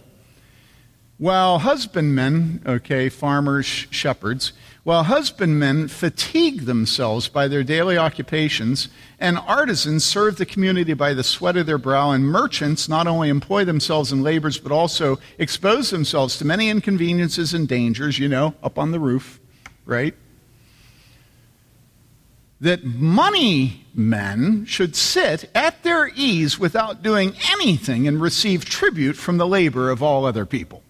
[1.18, 4.52] while husbandmen, okay, farmers, shepherds,
[4.86, 8.88] while husbandmen fatigue themselves by their daily occupations,
[9.20, 13.28] and artisans serve the community by the sweat of their brow, and merchants not only
[13.28, 18.54] employ themselves in labors, but also expose themselves to many inconveniences and dangers, you know,
[18.62, 19.40] up on the roof,
[19.88, 20.14] right?
[22.62, 29.38] That money men should sit at their ease without doing anything and receive tribute from
[29.38, 30.84] the labor of all other people.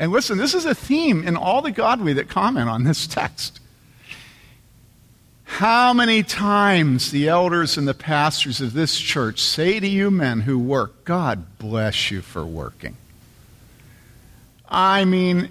[0.00, 3.60] And listen, this is a theme in all the godly that comment on this text.
[5.44, 10.40] How many times the elders and the pastors of this church say to you men
[10.40, 12.96] who work, God bless you for working.
[14.70, 15.50] I mean,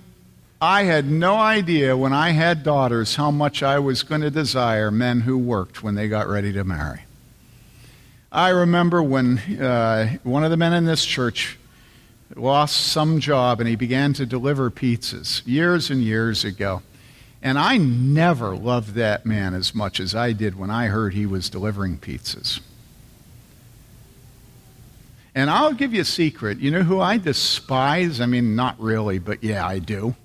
[0.60, 4.90] I had no idea when I had daughters how much I was going to desire
[4.90, 7.02] men who worked when they got ready to marry.
[8.32, 11.59] I remember when uh, one of the men in this church
[12.36, 16.82] lost some job and he began to deliver pizzas years and years ago.
[17.42, 21.26] And I never loved that man as much as I did when I heard he
[21.26, 22.60] was delivering pizzas.
[25.34, 26.60] And I'll give you a secret.
[26.60, 28.20] You know who I despise?
[28.20, 30.16] I mean, not really, but yeah, I do.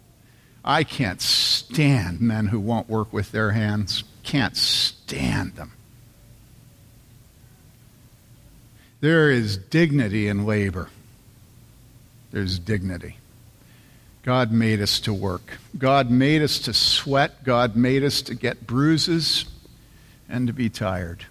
[0.65, 4.03] I can't stand men who won't work with their hands.
[4.23, 5.73] Can't stand them.
[9.01, 10.89] There is dignity in labor
[12.35, 13.17] there's dignity.
[14.25, 15.59] God made us to work.
[15.79, 17.45] God made us to sweat.
[17.45, 19.45] God made us to get bruises
[20.29, 21.27] and to be tired.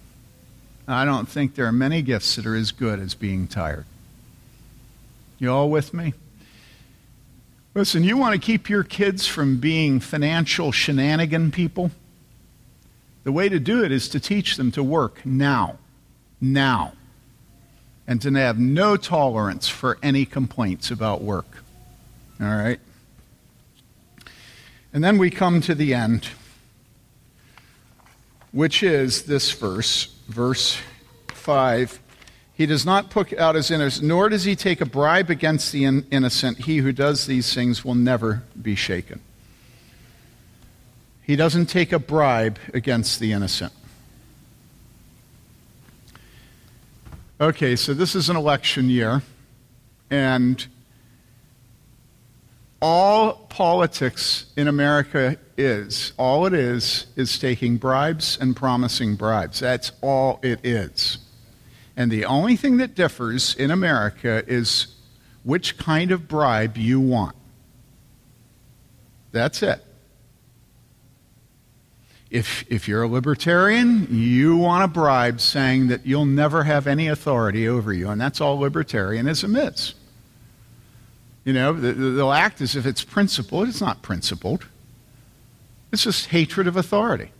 [0.88, 3.84] I don't think there are many gifts that are as good as being tired.
[5.38, 6.14] You all with me?
[7.74, 11.90] Listen, you want to keep your kids from being financial shenanigan people?
[13.24, 15.76] The way to do it is to teach them to work now.
[16.40, 16.94] Now
[18.06, 21.62] and to have no tolerance for any complaints about work.
[22.40, 22.80] All right?
[24.92, 26.28] And then we come to the end,
[28.52, 30.78] which is this verse, verse
[31.28, 32.00] 5.
[32.54, 35.84] He does not put out his innocence, nor does he take a bribe against the
[35.84, 36.58] innocent.
[36.58, 39.20] He who does these things will never be shaken.
[41.22, 43.72] He doesn't take a bribe against the innocent.
[47.44, 49.20] Okay, so this is an election year,
[50.08, 50.66] and
[52.80, 59.60] all politics in America is, all it is, is taking bribes and promising bribes.
[59.60, 61.18] That's all it is.
[61.98, 64.86] And the only thing that differs in America is
[65.42, 67.36] which kind of bribe you want.
[69.32, 69.84] That's it.
[72.34, 77.06] If, if you're a libertarian, you want a bribe saying that you'll never have any
[77.06, 79.94] authority over you, and that's all libertarianism is.
[81.44, 83.68] You know, they'll act as if it's principled.
[83.68, 84.66] It's not principled,
[85.92, 87.30] it's just hatred of authority.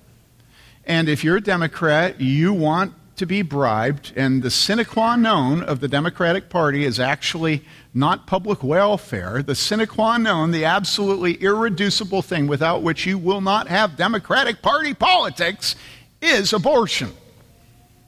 [0.87, 5.65] And if you're a Democrat, you want to be bribed, and the sine qua non
[5.65, 7.65] of the Democratic Party is actually
[7.95, 9.43] not public welfare.
[9.43, 14.61] The sine qua non, the absolutely irreducible thing without which you will not have Democratic
[14.61, 15.77] Party politics,
[16.21, 17.13] is abortion.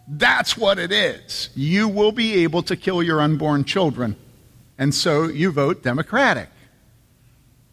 [0.08, 1.50] That's what it is.
[1.54, 4.16] You will be able to kill your unborn children.
[4.78, 6.48] And so you vote Democratic.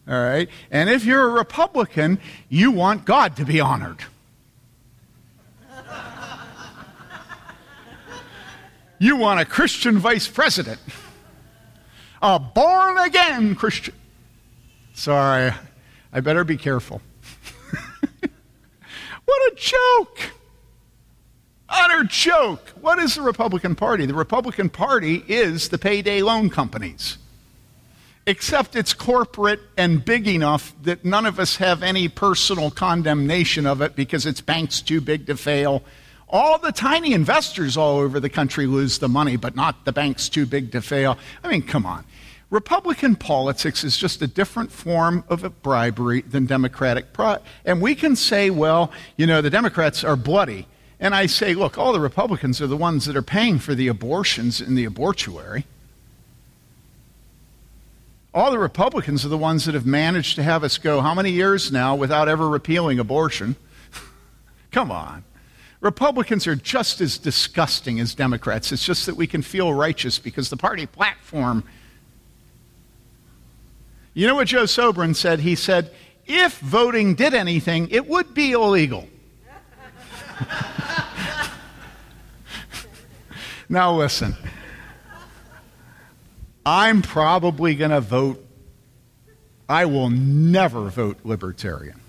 [0.06, 0.48] All right?
[0.70, 4.04] And if you're a Republican, you want God to be honored.
[8.98, 10.80] You want a Christian vice president,
[12.24, 13.94] a born again Christian.
[14.94, 15.52] Sorry,
[16.10, 17.02] I better be careful.
[19.24, 20.18] what a joke!
[21.68, 22.70] Utter joke.
[22.80, 24.06] What is the Republican Party?
[24.06, 27.18] The Republican Party is the payday loan companies.
[28.26, 33.82] Except it's corporate and big enough that none of us have any personal condemnation of
[33.82, 35.82] it because it's banks too big to fail
[36.34, 40.28] all the tiny investors all over the country lose the money, but not the banks
[40.28, 41.16] too big to fail.
[41.44, 42.04] I mean, come on.
[42.50, 47.12] Republican politics is just a different form of bribery than Democratic.
[47.12, 50.66] Pro- and we can say, well, you know, the Democrats are bloody.
[51.00, 53.88] And I say, look, all the Republicans are the ones that are paying for the
[53.88, 55.66] abortions in the abortuary.
[58.32, 61.30] All the Republicans are the ones that have managed to have us go how many
[61.30, 63.56] years now without ever repealing abortion?
[64.72, 65.24] Come on.
[65.80, 68.72] Republicans are just as disgusting as Democrats.
[68.72, 71.62] It's just that we can feel righteous because the party platform.
[74.14, 75.40] You know what Joe Sobran said?
[75.40, 75.90] He said,
[76.26, 79.08] if voting did anything, it would be illegal.
[83.68, 84.34] now, listen.
[86.64, 88.40] I'm probably going to vote.
[89.68, 92.00] I will never vote libertarian.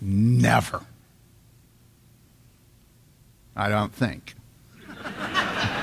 [0.00, 0.80] Never.
[3.56, 4.34] I don't think.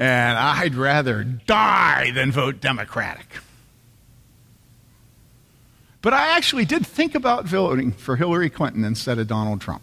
[0.00, 3.26] and I'd rather die than vote Democratic.
[6.00, 9.82] But I actually did think about voting for Hillary Clinton instead of Donald Trump.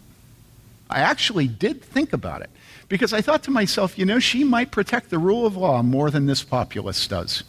[0.90, 2.50] I actually did think about it
[2.88, 6.10] because I thought to myself, you know, she might protect the rule of law more
[6.10, 7.44] than this populace does.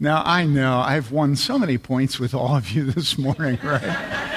[0.00, 4.29] Now, I know I've won so many points with all of you this morning, right?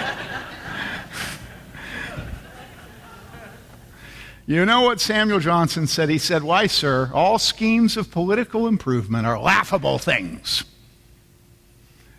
[4.46, 6.10] You know what Samuel Johnson said?
[6.10, 10.66] He said, Why, sir, all schemes of political improvement are laughable things.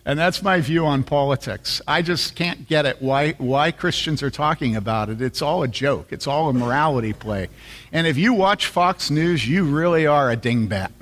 [0.06, 1.82] And that's my view on politics.
[1.86, 5.20] I just can't get it why, why Christians are talking about it.
[5.20, 7.48] It's all a joke, it's all a morality play.
[7.92, 10.92] And if you watch Fox News, you really are a dingbat.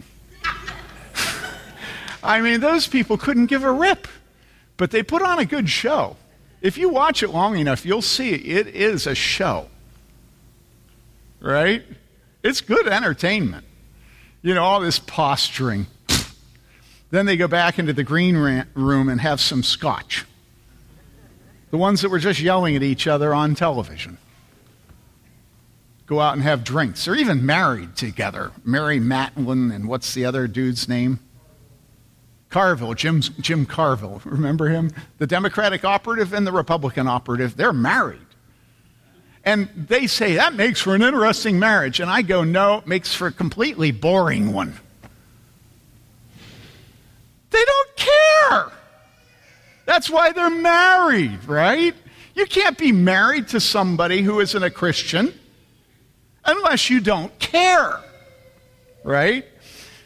[2.23, 4.09] I mean, those people couldn't give a rip,
[4.77, 6.16] but they put on a good show.
[6.61, 9.68] If you watch it long enough, you'll see it is a show
[11.43, 11.82] right?
[12.43, 13.66] It's good entertainment.
[14.40, 15.86] You know, all this posturing.
[17.11, 20.24] then they go back into the green room and have some scotch.
[21.70, 24.18] The ones that were just yelling at each other on television.
[26.07, 27.04] Go out and have drinks.
[27.04, 28.53] They're even married together.
[28.64, 31.21] Mary Matalin and what's the other dude's name?
[32.50, 34.21] Carville, Jim, Jim Carville.
[34.25, 34.91] Remember him?
[35.17, 37.57] The Democratic operative and the Republican operative.
[37.57, 38.21] They're married.
[39.45, 41.99] And they say that makes for an interesting marriage.
[42.01, 44.75] And I go, no, it makes for a completely boring one.
[47.51, 48.73] They don't care.
[49.85, 51.95] That's why they're married, right?
[52.35, 55.35] You can't be married to somebody who isn't a Christian
[56.45, 58.01] unless you don't care,
[59.05, 59.45] right?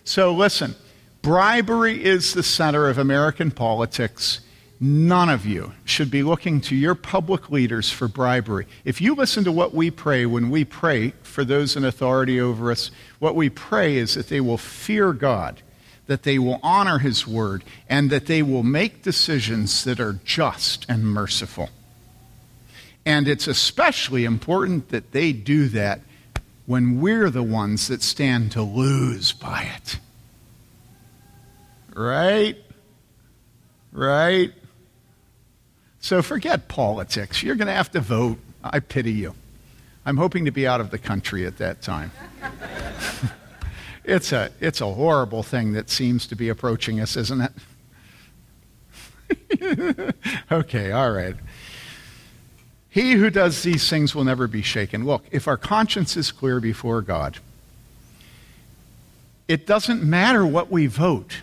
[0.05, 0.75] So listen,
[1.23, 4.41] bribery is the center of American politics
[4.79, 8.67] None of you should be looking to your public leaders for bribery.
[8.85, 12.71] If you listen to what we pray when we pray for those in authority over
[12.71, 15.63] us, what we pray is that they will fear God,
[16.09, 20.85] that they will honor His word, and that they will make decisions that are just
[20.91, 21.71] and merciful.
[23.07, 26.01] And it's especially important that they do that
[26.67, 29.99] when we're the ones that stand to lose by it.
[31.95, 32.59] Right?
[33.93, 34.53] Right?
[36.07, 37.43] So forget politics.
[37.43, 38.39] You're going to have to vote.
[38.63, 39.35] I pity you.
[40.05, 42.13] I'm hoping to be out of the country at that time.
[44.05, 47.51] it's, a, it's a horrible thing that seems to be approaching us, isn't
[49.59, 50.15] it?
[50.53, 51.35] okay, all right.
[52.89, 55.07] He who does these things will never be shaken.
[55.07, 57.39] Look, if our conscience is clear before God,
[59.49, 61.39] it doesn't matter what we vote.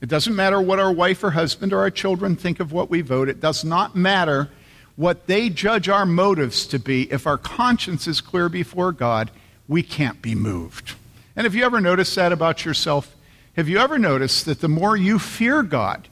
[0.00, 3.02] It doesn't matter what our wife or husband or our children think of what we
[3.02, 3.28] vote.
[3.28, 4.50] It does not matter
[4.96, 7.10] what they judge our motives to be.
[7.12, 9.30] If our conscience is clear before God,
[9.68, 10.94] we can't be moved.
[11.36, 13.14] And have you ever noticed that about yourself?
[13.56, 16.08] Have you ever noticed that the more you fear God,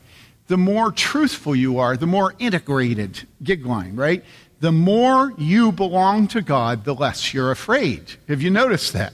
[0.49, 4.25] the more truthful you are, the more integrated, gig line, right?
[4.61, 8.15] The more you belong to God, the less you're afraid.
[8.27, 9.13] Have you noticed that?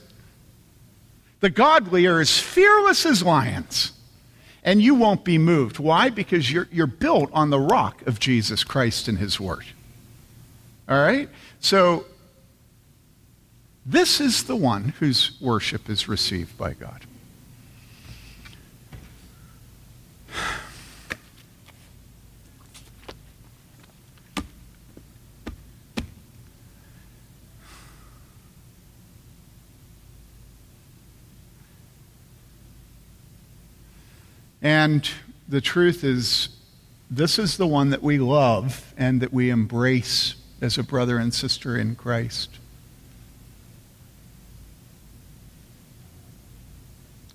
[1.41, 3.91] The godly are as fearless as lions,
[4.65, 5.77] and you won't be moved.
[5.77, 6.09] Why?
[6.09, 9.63] Because you're, you're built on the rock of Jesus Christ and His Word.
[10.89, 11.29] All right?
[11.59, 12.05] So,
[13.85, 17.05] this is the one whose worship is received by God.
[34.65, 35.07] And
[35.47, 36.49] the truth is,
[37.11, 41.31] this is the one that we love and that we embrace as a brother and
[41.31, 42.49] sister in Christ.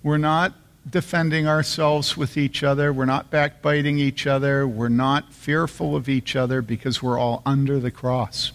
[0.02, 0.54] We're not
[0.88, 2.92] defending ourselves with each other.
[2.92, 4.66] We're not backbiting each other.
[4.66, 8.50] We're not fearful of each other because we're all under the cross.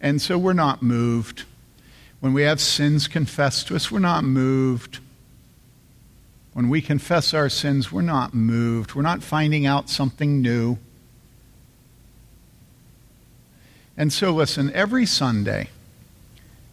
[0.00, 1.42] And so we're not moved.
[2.20, 5.00] When we have sins confessed to us, we're not moved.
[6.52, 8.94] When we confess our sins, we're not moved.
[8.94, 10.78] We're not finding out something new.
[13.96, 15.70] And so, listen, every Sunday,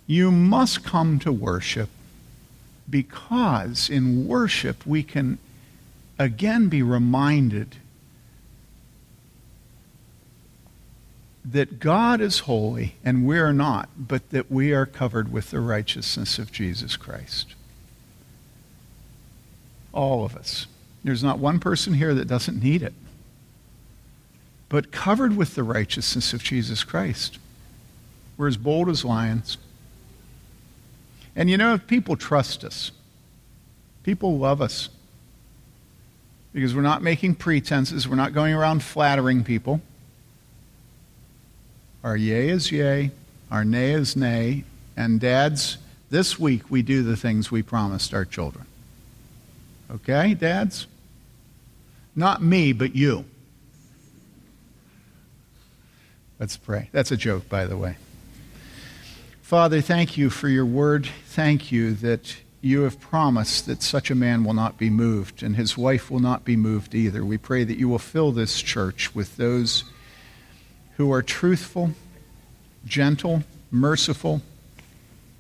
[0.06, 1.90] you must come to worship
[2.90, 5.38] because in worship we can
[6.18, 7.76] again be reminded
[11.46, 16.38] that God is holy and we're not, but that we are covered with the righteousness
[16.38, 17.56] of Jesus Christ.
[19.94, 20.68] All of us.
[21.04, 22.94] There's not one person here that doesn't need it.
[24.68, 27.40] But covered with the righteousness of Jesus Christ.
[28.38, 29.58] We're as bold as lions.
[31.36, 32.92] And you know, people trust us.
[34.04, 34.90] People love us.
[36.54, 39.82] Because we're not making pretenses, we're not going around flattering people.
[42.04, 43.12] Our yea is yea,
[43.52, 44.64] our nay is nay,
[44.96, 45.78] and dads,
[46.10, 48.66] this week we do the things we promised our children.
[49.92, 50.88] Okay, dads?
[52.16, 53.26] Not me, but you.
[56.40, 56.90] Let's pray.
[56.92, 57.98] That's a joke, by the way.
[59.42, 61.08] Father, thank you for your word.
[61.26, 65.56] Thank you that you have promised that such a man will not be moved, and
[65.56, 67.26] his wife will not be moved either.
[67.26, 69.86] We pray that you will fill this church with those
[70.98, 71.92] who are truthful,
[72.86, 74.42] gentle, merciful,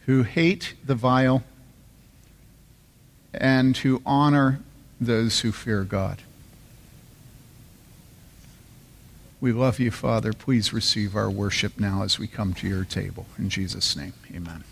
[0.05, 1.43] who hate the vile,
[3.33, 4.59] and to honor
[4.99, 6.21] those who fear God.
[9.41, 10.33] We love you, Father.
[10.33, 13.25] Please receive our worship now as we come to your table.
[13.37, 14.65] In Jesus' name, amen.